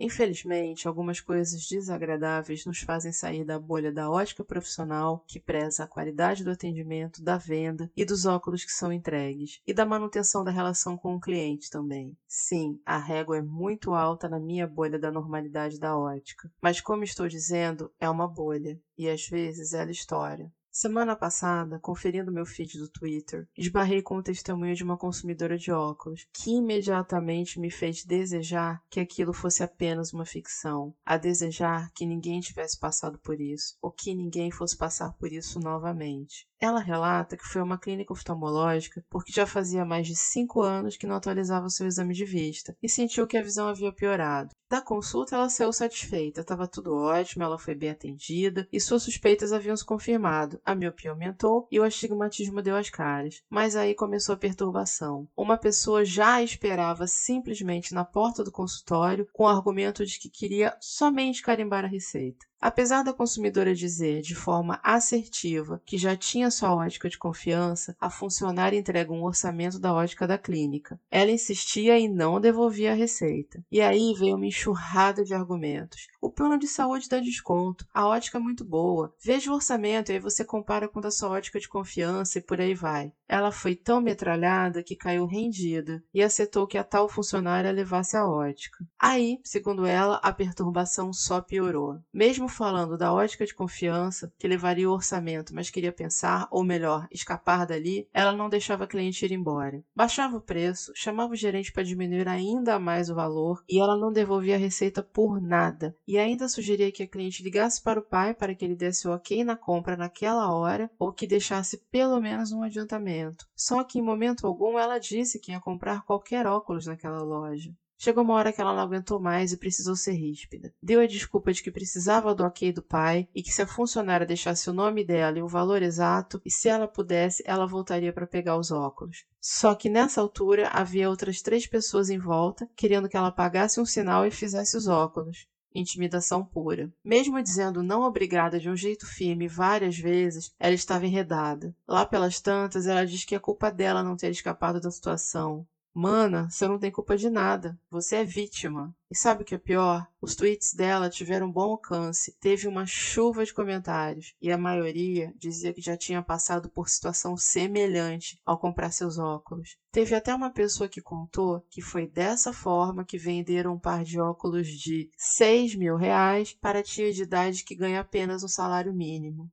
Infelizmente, 0.00 0.88
algumas 0.88 1.20
coisas 1.20 1.66
desagradáveis 1.68 2.64
nos 2.64 2.80
fazem 2.80 3.12
sair 3.12 3.44
da 3.44 3.58
bolha 3.58 3.92
da 3.92 4.10
ótica 4.10 4.42
profissional, 4.42 5.22
que 5.28 5.38
preza 5.38 5.84
a 5.84 5.86
qualidade 5.86 6.42
do 6.42 6.50
atendimento, 6.50 7.22
da 7.22 7.36
venda 7.36 7.90
e 7.94 8.02
dos 8.02 8.24
óculos 8.24 8.64
que 8.64 8.72
são 8.72 8.90
entregues, 8.90 9.58
e 9.66 9.74
da 9.74 9.84
manutenção 9.84 10.42
da 10.42 10.50
relação 10.50 10.96
com 10.96 11.14
o 11.14 11.20
cliente 11.20 11.68
também. 11.68 12.16
Sim, 12.26 12.78
a 12.86 12.96
régua 12.96 13.36
é 13.36 13.42
muito 13.42 13.92
alta 13.92 14.26
na 14.26 14.40
minha 14.40 14.66
bolha 14.66 14.98
da 14.98 15.10
normalidade 15.10 15.78
da 15.78 15.94
ótica, 15.94 16.50
mas 16.62 16.80
como 16.80 17.04
estou 17.04 17.28
dizendo, 17.28 17.92
é 18.00 18.08
uma 18.08 18.26
bolha, 18.26 18.80
e 18.96 19.06
às 19.06 19.26
vezes 19.26 19.74
ela 19.74 19.90
estoura. 19.90 20.50
Semana 20.72 21.16
passada, 21.16 21.80
conferindo 21.80 22.30
meu 22.30 22.46
feed 22.46 22.78
do 22.78 22.88
Twitter, 22.88 23.44
esbarrei 23.58 24.00
com 24.00 24.16
o 24.16 24.22
testemunho 24.22 24.72
de 24.72 24.84
uma 24.84 24.96
consumidora 24.96 25.58
de 25.58 25.72
óculos, 25.72 26.24
que 26.32 26.50
imediatamente 26.50 27.58
me 27.58 27.72
fez 27.72 28.04
desejar 28.04 28.80
que 28.88 29.00
aquilo 29.00 29.32
fosse 29.32 29.64
apenas 29.64 30.12
uma 30.12 30.24
ficção, 30.24 30.94
a 31.04 31.16
desejar 31.16 31.90
que 31.92 32.06
ninguém 32.06 32.38
tivesse 32.38 32.78
passado 32.78 33.18
por 33.18 33.40
isso, 33.40 33.76
ou 33.82 33.90
que 33.90 34.14
ninguém 34.14 34.48
fosse 34.52 34.76
passar 34.76 35.12
por 35.14 35.32
isso 35.32 35.58
novamente. 35.58 36.46
Ela 36.62 36.78
relata 36.80 37.38
que 37.38 37.46
foi 37.46 37.62
a 37.62 37.64
uma 37.64 37.78
clínica 37.78 38.12
oftalmológica 38.12 39.02
porque 39.08 39.32
já 39.32 39.46
fazia 39.46 39.82
mais 39.82 40.06
de 40.06 40.14
cinco 40.14 40.60
anos 40.60 40.94
que 40.94 41.06
não 41.06 41.16
atualizava 41.16 41.70
seu 41.70 41.86
exame 41.86 42.12
de 42.12 42.26
vista 42.26 42.76
e 42.82 42.88
sentiu 42.88 43.26
que 43.26 43.38
a 43.38 43.42
visão 43.42 43.66
havia 43.66 43.90
piorado. 43.90 44.50
Da 44.68 44.80
consulta, 44.80 45.34
ela 45.34 45.48
saiu 45.48 45.72
satisfeita, 45.72 46.42
estava 46.42 46.68
tudo 46.68 46.94
ótimo, 46.94 47.42
ela 47.42 47.58
foi 47.58 47.74
bem 47.74 47.90
atendida 47.90 48.68
e 48.70 48.78
suas 48.78 49.02
suspeitas 49.02 49.52
haviam 49.52 49.74
se 49.74 49.84
confirmado. 49.84 50.60
A 50.62 50.74
miopia 50.74 51.10
aumentou 51.10 51.66
e 51.72 51.80
o 51.80 51.82
astigmatismo 51.82 52.60
deu 52.60 52.76
as 52.76 52.90
caras. 52.90 53.42
Mas 53.48 53.74
aí 53.74 53.94
começou 53.94 54.34
a 54.34 54.38
perturbação. 54.38 55.26
Uma 55.34 55.56
pessoa 55.56 56.04
já 56.04 56.42
esperava 56.42 57.06
simplesmente 57.06 57.94
na 57.94 58.04
porta 58.04 58.44
do 58.44 58.52
consultório 58.52 59.26
com 59.32 59.44
o 59.44 59.48
argumento 59.48 60.04
de 60.04 60.18
que 60.18 60.28
queria 60.28 60.76
somente 60.78 61.42
carimbar 61.42 61.86
a 61.86 61.88
receita. 61.88 62.49
Apesar 62.60 63.02
da 63.02 63.14
consumidora 63.14 63.74
dizer 63.74 64.20
de 64.20 64.34
forma 64.34 64.78
assertiva 64.82 65.80
que 65.86 65.96
já 65.96 66.14
tinha 66.14 66.50
sua 66.50 66.74
ótica 66.74 67.08
de 67.08 67.16
confiança, 67.16 67.96
a 67.98 68.10
funcionária 68.10 68.76
entrega 68.76 69.10
um 69.10 69.24
orçamento 69.24 69.78
da 69.78 69.94
ótica 69.94 70.26
da 70.26 70.36
clínica. 70.36 71.00
Ela 71.10 71.30
insistia 71.30 71.98
e 71.98 72.06
não 72.06 72.38
devolvia 72.38 72.92
a 72.92 72.94
receita. 72.94 73.64
E 73.72 73.80
aí 73.80 74.12
veio 74.12 74.36
uma 74.36 74.46
enxurrada 74.46 75.24
de 75.24 75.32
argumentos. 75.32 76.08
O 76.22 76.28
plano 76.28 76.58
de 76.58 76.68
saúde 76.68 77.08
dá 77.08 77.18
desconto, 77.18 77.86
a 77.94 78.06
ótica 78.06 78.36
é 78.36 78.40
muito 78.40 78.62
boa. 78.62 79.10
Veja 79.24 79.50
o 79.50 79.54
orçamento 79.54 80.10
e 80.10 80.12
aí 80.12 80.18
você 80.18 80.44
compara 80.44 80.86
com 80.86 81.00
a 81.02 81.10
sua 81.10 81.30
ótica 81.30 81.58
de 81.58 81.66
confiança 81.66 82.38
e 82.38 82.42
por 82.42 82.60
aí 82.60 82.74
vai. 82.74 83.10
Ela 83.26 83.50
foi 83.50 83.74
tão 83.74 84.00
metralhada 84.00 84.82
que 84.82 84.96
caiu 84.96 85.24
rendida 85.24 86.02
e 86.12 86.22
aceitou 86.22 86.66
que 86.66 86.76
a 86.76 86.84
tal 86.84 87.08
funcionária 87.08 87.70
levasse 87.70 88.16
a 88.16 88.26
ótica. 88.26 88.84
Aí, 89.00 89.38
segundo 89.44 89.86
ela, 89.86 90.18
a 90.22 90.32
perturbação 90.32 91.12
só 91.12 91.40
piorou. 91.40 91.94
Mesmo 92.12 92.48
falando 92.48 92.98
da 92.98 93.12
ótica 93.12 93.46
de 93.46 93.54
confiança, 93.54 94.28
que 94.38 94.48
levaria 94.48 94.90
o 94.90 94.92
orçamento, 94.92 95.54
mas 95.54 95.70
queria 95.70 95.92
pensar, 95.92 96.46
ou 96.50 96.64
melhor, 96.64 97.06
escapar 97.10 97.64
dali, 97.64 98.04
ela 98.12 98.34
não 98.34 98.48
deixava 98.48 98.84
a 98.84 98.86
cliente 98.86 99.24
ir 99.24 99.32
embora. 99.32 99.80
Baixava 99.96 100.36
o 100.36 100.42
preço, 100.42 100.92
chamava 100.94 101.32
o 101.32 101.36
gerente 101.36 101.72
para 101.72 101.84
diminuir 101.84 102.28
ainda 102.28 102.78
mais 102.78 103.08
o 103.08 103.14
valor 103.14 103.60
e 103.68 103.80
ela 103.80 103.96
não 103.96 104.12
devolvia 104.12 104.56
a 104.56 104.58
receita 104.58 105.02
por 105.02 105.40
nada. 105.40 105.94
E 106.10 106.18
ainda 106.18 106.48
sugeria 106.48 106.90
que 106.90 107.04
a 107.04 107.06
cliente 107.06 107.40
ligasse 107.40 107.80
para 107.80 108.00
o 108.00 108.02
pai 108.02 108.34
para 108.34 108.52
que 108.52 108.64
ele 108.64 108.74
desse 108.74 109.06
o 109.06 109.12
ok 109.12 109.44
na 109.44 109.56
compra 109.56 109.96
naquela 109.96 110.52
hora 110.52 110.90
ou 110.98 111.12
que 111.12 111.24
deixasse 111.24 111.76
pelo 111.88 112.20
menos 112.20 112.50
um 112.50 112.64
adiantamento. 112.64 113.46
Só 113.54 113.84
que 113.84 114.00
em 114.00 114.02
momento 114.02 114.44
algum 114.44 114.76
ela 114.76 114.98
disse 114.98 115.38
que 115.38 115.52
ia 115.52 115.60
comprar 115.60 116.02
qualquer 116.02 116.48
óculos 116.48 116.86
naquela 116.86 117.22
loja. 117.22 117.72
Chegou 117.96 118.24
uma 118.24 118.34
hora 118.34 118.52
que 118.52 118.60
ela 118.60 118.74
não 118.74 118.82
aguentou 118.82 119.20
mais 119.20 119.52
e 119.52 119.56
precisou 119.56 119.94
ser 119.94 120.14
ríspida. 120.14 120.72
Deu 120.82 121.00
a 121.00 121.06
desculpa 121.06 121.52
de 121.52 121.62
que 121.62 121.70
precisava 121.70 122.34
do 122.34 122.42
ok 122.42 122.72
do 122.72 122.82
pai 122.82 123.28
e 123.32 123.40
que 123.40 123.52
se 123.52 123.62
a 123.62 123.66
funcionária 123.68 124.26
deixasse 124.26 124.68
o 124.68 124.72
nome 124.72 125.04
dela 125.04 125.38
e 125.38 125.42
o 125.42 125.46
valor 125.46 125.80
exato, 125.80 126.42
e 126.44 126.50
se 126.50 126.68
ela 126.68 126.88
pudesse, 126.88 127.40
ela 127.46 127.68
voltaria 127.68 128.12
para 128.12 128.26
pegar 128.26 128.58
os 128.58 128.72
óculos. 128.72 129.24
Só 129.40 129.76
que 129.76 129.88
nessa 129.88 130.20
altura 130.20 130.70
havia 130.72 131.08
outras 131.08 131.40
três 131.40 131.68
pessoas 131.68 132.10
em 132.10 132.18
volta, 132.18 132.68
querendo 132.74 133.08
que 133.08 133.16
ela 133.16 133.30
pagasse 133.30 133.80
um 133.80 133.84
sinal 133.84 134.26
e 134.26 134.30
fizesse 134.32 134.76
os 134.76 134.88
óculos 134.88 135.46
intimidação 135.74 136.44
pura. 136.44 136.90
Mesmo 137.04 137.42
dizendo 137.42 137.82
não 137.82 138.02
obrigada 138.02 138.58
de 138.58 138.68
um 138.68 138.76
jeito 138.76 139.06
firme 139.06 139.46
várias 139.48 139.96
vezes, 139.96 140.50
ela 140.58 140.74
estava 140.74 141.06
enredada. 141.06 141.74
Lá 141.86 142.04
pelas 142.04 142.40
tantas, 142.40 142.86
ela 142.86 143.06
diz 143.06 143.24
que 143.24 143.34
é 143.34 143.38
culpa 143.38 143.70
dela 143.70 144.02
não 144.02 144.16
ter 144.16 144.30
escapado 144.30 144.80
da 144.80 144.90
situação. 144.90 145.66
Mana, 145.92 146.48
você 146.48 146.68
não 146.68 146.78
tem 146.78 146.90
culpa 146.90 147.16
de 147.16 147.28
nada. 147.28 147.76
Você 147.90 148.16
é 148.16 148.24
vítima. 148.24 148.94
E 149.10 149.16
sabe 149.16 149.42
o 149.42 149.44
que 149.44 149.56
é 149.56 149.58
pior? 149.58 150.06
Os 150.20 150.36
tweets 150.36 150.72
dela 150.72 151.10
tiveram 151.10 151.50
bom 151.50 151.72
alcance, 151.72 152.32
teve 152.38 152.68
uma 152.68 152.86
chuva 152.86 153.44
de 153.44 153.52
comentários, 153.52 154.32
e 154.40 154.52
a 154.52 154.56
maioria 154.56 155.32
dizia 155.36 155.72
que 155.72 155.80
já 155.80 155.96
tinha 155.96 156.22
passado 156.22 156.70
por 156.70 156.88
situação 156.88 157.36
semelhante 157.36 158.38
ao 158.46 158.56
comprar 158.56 158.92
seus 158.92 159.18
óculos. 159.18 159.76
Teve 159.90 160.14
até 160.14 160.32
uma 160.32 160.52
pessoa 160.52 160.88
que 160.88 161.00
contou 161.00 161.60
que 161.68 161.82
foi 161.82 162.06
dessa 162.06 162.52
forma 162.52 163.04
que 163.04 163.18
venderam 163.18 163.74
um 163.74 163.78
par 163.78 164.04
de 164.04 164.20
óculos 164.20 164.68
de 164.68 165.10
6 165.16 165.74
mil 165.74 165.96
reais 165.96 166.54
para 166.60 166.82
tia 166.82 167.12
de 167.12 167.22
idade 167.22 167.64
que 167.64 167.74
ganha 167.74 168.00
apenas 168.00 168.44
um 168.44 168.48
salário 168.48 168.94
mínimo. 168.94 169.50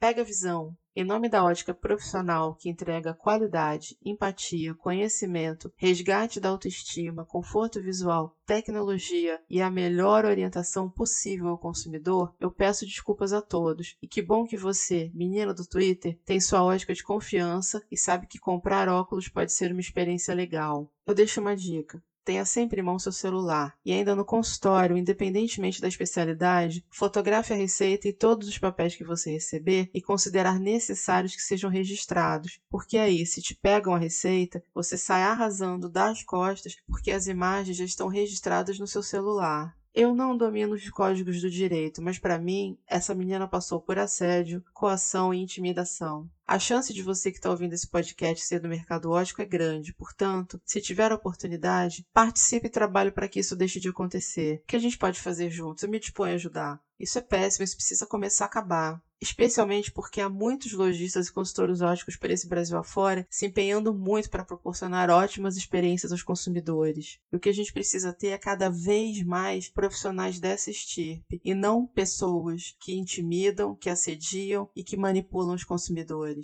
Pega 0.00 0.22
a 0.22 0.24
visão. 0.24 0.74
Em 1.00 1.04
nome 1.04 1.28
da 1.28 1.44
ótica 1.44 1.72
profissional 1.72 2.56
que 2.56 2.68
entrega 2.68 3.14
qualidade, 3.14 3.96
empatia, 4.04 4.74
conhecimento, 4.74 5.72
resgate 5.76 6.40
da 6.40 6.48
autoestima, 6.48 7.24
conforto 7.24 7.80
visual, 7.80 8.36
tecnologia 8.44 9.40
e 9.48 9.62
a 9.62 9.70
melhor 9.70 10.24
orientação 10.24 10.90
possível 10.90 11.50
ao 11.50 11.56
consumidor, 11.56 12.34
eu 12.40 12.50
peço 12.50 12.84
desculpas 12.84 13.32
a 13.32 13.40
todos. 13.40 13.94
E 14.02 14.08
que 14.08 14.20
bom 14.20 14.44
que 14.44 14.56
você, 14.56 15.08
menina 15.14 15.54
do 15.54 15.64
Twitter, 15.64 16.18
tem 16.24 16.40
sua 16.40 16.64
ótica 16.64 16.92
de 16.92 17.04
confiança 17.04 17.80
e 17.88 17.96
sabe 17.96 18.26
que 18.26 18.40
comprar 18.40 18.88
óculos 18.88 19.28
pode 19.28 19.52
ser 19.52 19.70
uma 19.70 19.80
experiência 19.80 20.34
legal. 20.34 20.90
Eu 21.06 21.14
deixo 21.14 21.40
uma 21.40 21.54
dica. 21.54 22.02
Tenha 22.28 22.44
sempre 22.44 22.82
em 22.82 22.84
mão 22.84 22.98
seu 22.98 23.10
celular 23.10 23.74
e 23.82 23.90
ainda 23.90 24.14
no 24.14 24.22
consultório, 24.22 24.98
independentemente 24.98 25.80
da 25.80 25.88
especialidade, 25.88 26.84
fotografe 26.90 27.54
a 27.54 27.56
receita 27.56 28.06
e 28.06 28.12
todos 28.12 28.46
os 28.46 28.58
papéis 28.58 28.94
que 28.94 29.02
você 29.02 29.30
receber 29.30 29.88
e 29.94 30.02
considerar 30.02 30.60
necessários 30.60 31.34
que 31.34 31.40
sejam 31.40 31.70
registrados, 31.70 32.60
porque 32.68 32.98
aí, 32.98 33.24
se 33.24 33.40
te 33.40 33.54
pegam 33.54 33.94
a 33.94 33.98
receita, 33.98 34.62
você 34.74 34.94
sai 34.94 35.22
arrasando 35.22 35.88
das 35.88 36.22
costas 36.22 36.76
porque 36.86 37.12
as 37.12 37.26
imagens 37.28 37.78
já 37.78 37.84
estão 37.86 38.08
registradas 38.08 38.78
no 38.78 38.86
seu 38.86 39.02
celular. 39.02 39.74
Eu 39.94 40.14
não 40.14 40.36
domino 40.36 40.74
os 40.74 40.90
códigos 40.90 41.40
do 41.40 41.48
direito, 41.48 42.02
mas 42.02 42.18
para 42.18 42.38
mim, 42.38 42.76
essa 42.86 43.14
menina 43.14 43.48
passou 43.48 43.80
por 43.80 43.98
assédio, 43.98 44.62
coação 44.74 45.32
e 45.32 45.38
intimidação. 45.38 46.28
A 46.50 46.58
chance 46.58 46.94
de 46.94 47.02
você 47.02 47.30
que 47.30 47.36
está 47.36 47.50
ouvindo 47.50 47.74
esse 47.74 47.86
podcast 47.86 48.42
ser 48.42 48.58
do 48.58 48.70
mercado 48.70 49.10
ótico 49.10 49.42
é 49.42 49.44
grande, 49.44 49.92
portanto, 49.92 50.58
se 50.64 50.80
tiver 50.80 51.12
a 51.12 51.14
oportunidade, 51.14 52.06
participe 52.10 52.68
e 52.68 52.70
trabalhe 52.70 53.10
para 53.10 53.28
que 53.28 53.38
isso 53.38 53.54
deixe 53.54 53.78
de 53.78 53.90
acontecer. 53.90 54.62
O 54.62 54.66
que 54.66 54.76
a 54.76 54.78
gente 54.78 54.96
pode 54.96 55.20
fazer 55.20 55.50
juntos? 55.50 55.82
Eu 55.82 55.90
me 55.90 56.00
disponho 56.00 56.32
a 56.32 56.36
ajudar. 56.36 56.80
Isso 56.98 57.18
é 57.18 57.20
péssimo, 57.20 57.64
isso 57.64 57.76
precisa 57.76 58.06
começar 58.06 58.46
a 58.46 58.48
acabar 58.48 58.98
especialmente 59.20 59.90
porque 59.90 60.20
há 60.20 60.28
muitos 60.28 60.72
lojistas 60.72 61.26
e 61.26 61.32
consultores 61.32 61.80
óticos 61.80 62.16
por 62.16 62.30
esse 62.30 62.48
Brasil 62.48 62.76
afora 62.78 63.26
se 63.28 63.46
empenhando 63.46 63.92
muito 63.92 64.30
para 64.30 64.44
proporcionar 64.44 65.10
ótimas 65.10 65.56
experiências 65.56 66.12
aos 66.12 66.22
consumidores. 66.22 67.18
E 67.32 67.36
o 67.36 67.40
que 67.40 67.48
a 67.48 67.52
gente 67.52 67.72
precisa 67.72 68.12
ter 68.12 68.28
é 68.28 68.38
cada 68.38 68.68
vez 68.68 69.22
mais 69.22 69.68
profissionais 69.68 70.38
dessa 70.38 70.70
estirpe 70.70 71.40
e 71.44 71.54
não 71.54 71.86
pessoas 71.86 72.76
que 72.80 72.96
intimidam, 72.96 73.74
que 73.74 73.90
assediam 73.90 74.68
e 74.74 74.84
que 74.84 74.96
manipulam 74.96 75.54
os 75.54 75.64
consumidores. 75.64 76.37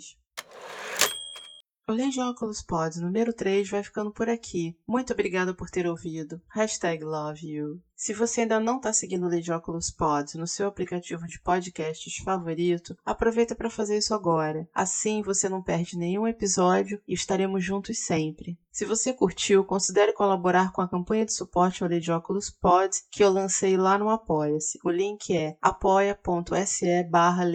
O 1.87 1.91
Lei 1.91 2.09
de 2.09 2.19
Óculos 2.19 2.63
Pod 2.63 2.99
número 2.99 3.31
3 3.31 3.69
vai 3.69 3.83
ficando 3.83 4.11
por 4.11 4.27
aqui. 4.27 4.75
Muito 4.87 5.13
obrigada 5.13 5.53
por 5.53 5.69
ter 5.69 5.85
ouvido. 5.85 6.41
Hashtag 6.49 7.03
love 7.03 7.47
you. 7.47 7.79
Se 7.97 8.13
você 8.13 8.41
ainda 8.41 8.59
não 8.59 8.75
está 8.75 8.91
seguindo 8.91 9.25
o 9.25 9.29
Lei 9.29 9.39
de 9.39 9.53
Óculos 9.53 9.89
Pod 9.89 10.37
no 10.37 10.45
seu 10.45 10.67
aplicativo 10.67 11.25
de 11.25 11.39
podcasts 11.39 12.17
favorito, 12.17 12.93
aproveita 13.05 13.55
para 13.55 13.69
fazer 13.69 13.97
isso 13.97 14.13
agora. 14.13 14.67
Assim 14.73 15.21
você 15.21 15.47
não 15.47 15.63
perde 15.63 15.97
nenhum 15.97 16.27
episódio 16.27 17.01
e 17.07 17.13
estaremos 17.13 17.63
juntos 17.63 17.99
sempre. 17.99 18.59
Se 18.69 18.83
você 18.83 19.13
curtiu, 19.13 19.63
considere 19.63 20.11
colaborar 20.11 20.73
com 20.73 20.81
a 20.81 20.89
campanha 20.89 21.25
de 21.25 21.33
suporte 21.33 21.81
ao 21.81 21.89
Lei 21.89 22.01
de 22.01 22.11
Óculos 22.11 22.49
Pod 22.49 22.93
que 23.09 23.23
eu 23.23 23.31
lancei 23.31 23.77
lá 23.77 23.97
no 23.97 24.09
Apoia-se. 24.09 24.77
O 24.83 24.89
link 24.89 25.33
é 25.33 25.55
apoia.se 25.61 27.03
barra. 27.05 27.45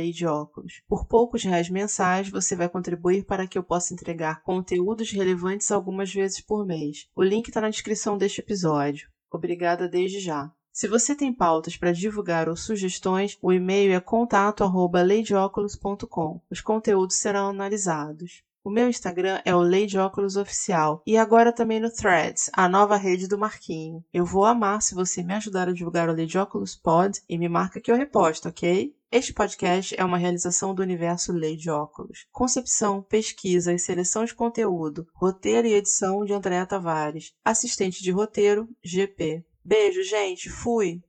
Por 0.89 1.07
poucos 1.07 1.43
reais 1.43 1.69
mensais, 1.69 2.31
você 2.31 2.57
vai 2.57 2.69
contribuir 2.69 3.27
para 3.27 3.47
que 3.47 3.59
eu 3.59 3.63
possa 3.63 3.93
entregar 3.93 4.43
conteúdos 4.43 5.11
relevantes 5.11 5.71
algumas 5.71 6.11
vezes 6.11 6.41
por 6.41 6.65
mês. 6.65 7.07
O 7.15 7.23
link 7.23 7.49
está 7.49 7.61
na 7.61 7.69
descrição 7.69 8.17
deste 8.17 8.41
episódio. 8.41 9.07
Obrigada 9.31 9.89
desde 9.89 10.21
já. 10.21 10.51
Se 10.73 10.89
você 10.89 11.15
tem 11.15 11.33
pautas 11.33 11.77
para 11.77 11.93
divulgar 11.93 12.49
ou 12.49 12.57
sugestões, 12.57 13.39
o 13.43 13.53
e-mail 13.53 13.93
é 13.93 14.01
contato@leidioculos.com. 14.01 16.41
Os 16.51 16.61
conteúdos 16.61 17.17
serão 17.17 17.49
analisados. 17.49 18.43
O 18.63 18.69
meu 18.69 18.91
Instagram 18.91 19.41
é 19.43 19.55
o 19.55 19.63
Lady 19.63 19.97
Óculos 19.97 20.37
Oficial 20.37 21.03
e 21.07 21.17
agora 21.17 21.51
também 21.51 21.81
no 21.81 21.91
Threads, 21.91 22.51
a 22.53 22.69
nova 22.69 22.95
rede 22.95 23.27
do 23.27 23.39
Marquinho. 23.39 24.05
Eu 24.13 24.27
vou 24.27 24.45
amar 24.45 24.83
se 24.83 24.95
você 24.95 25.23
me 25.23 25.33
ajudar 25.33 25.67
a 25.67 25.73
divulgar 25.73 26.11
o 26.11 26.15
Lady 26.15 26.37
Óculos 26.37 26.77
Pod 26.77 27.19
e 27.27 27.39
me 27.39 27.49
marca 27.49 27.81
que 27.81 27.91
eu 27.91 27.97
reposto, 27.97 28.51
ok? 28.51 28.95
Este 29.11 29.33
podcast 29.33 29.95
é 29.99 30.05
uma 30.05 30.19
realização 30.19 30.75
do 30.75 30.83
universo 30.83 31.33
Lady 31.33 31.71
Óculos. 31.71 32.27
Concepção, 32.31 33.03
pesquisa 33.03 33.73
e 33.73 33.79
seleção 33.79 34.27
de 34.27 34.35
conteúdo, 34.35 35.09
roteiro 35.15 35.67
e 35.67 35.73
edição 35.73 36.23
de 36.23 36.35
Andréa 36.35 36.67
Tavares. 36.67 37.33
Assistente 37.43 38.03
de 38.03 38.11
roteiro, 38.11 38.69
GP. 38.85 39.43
Beijo, 39.65 40.03
gente. 40.03 40.51
Fui. 40.51 41.01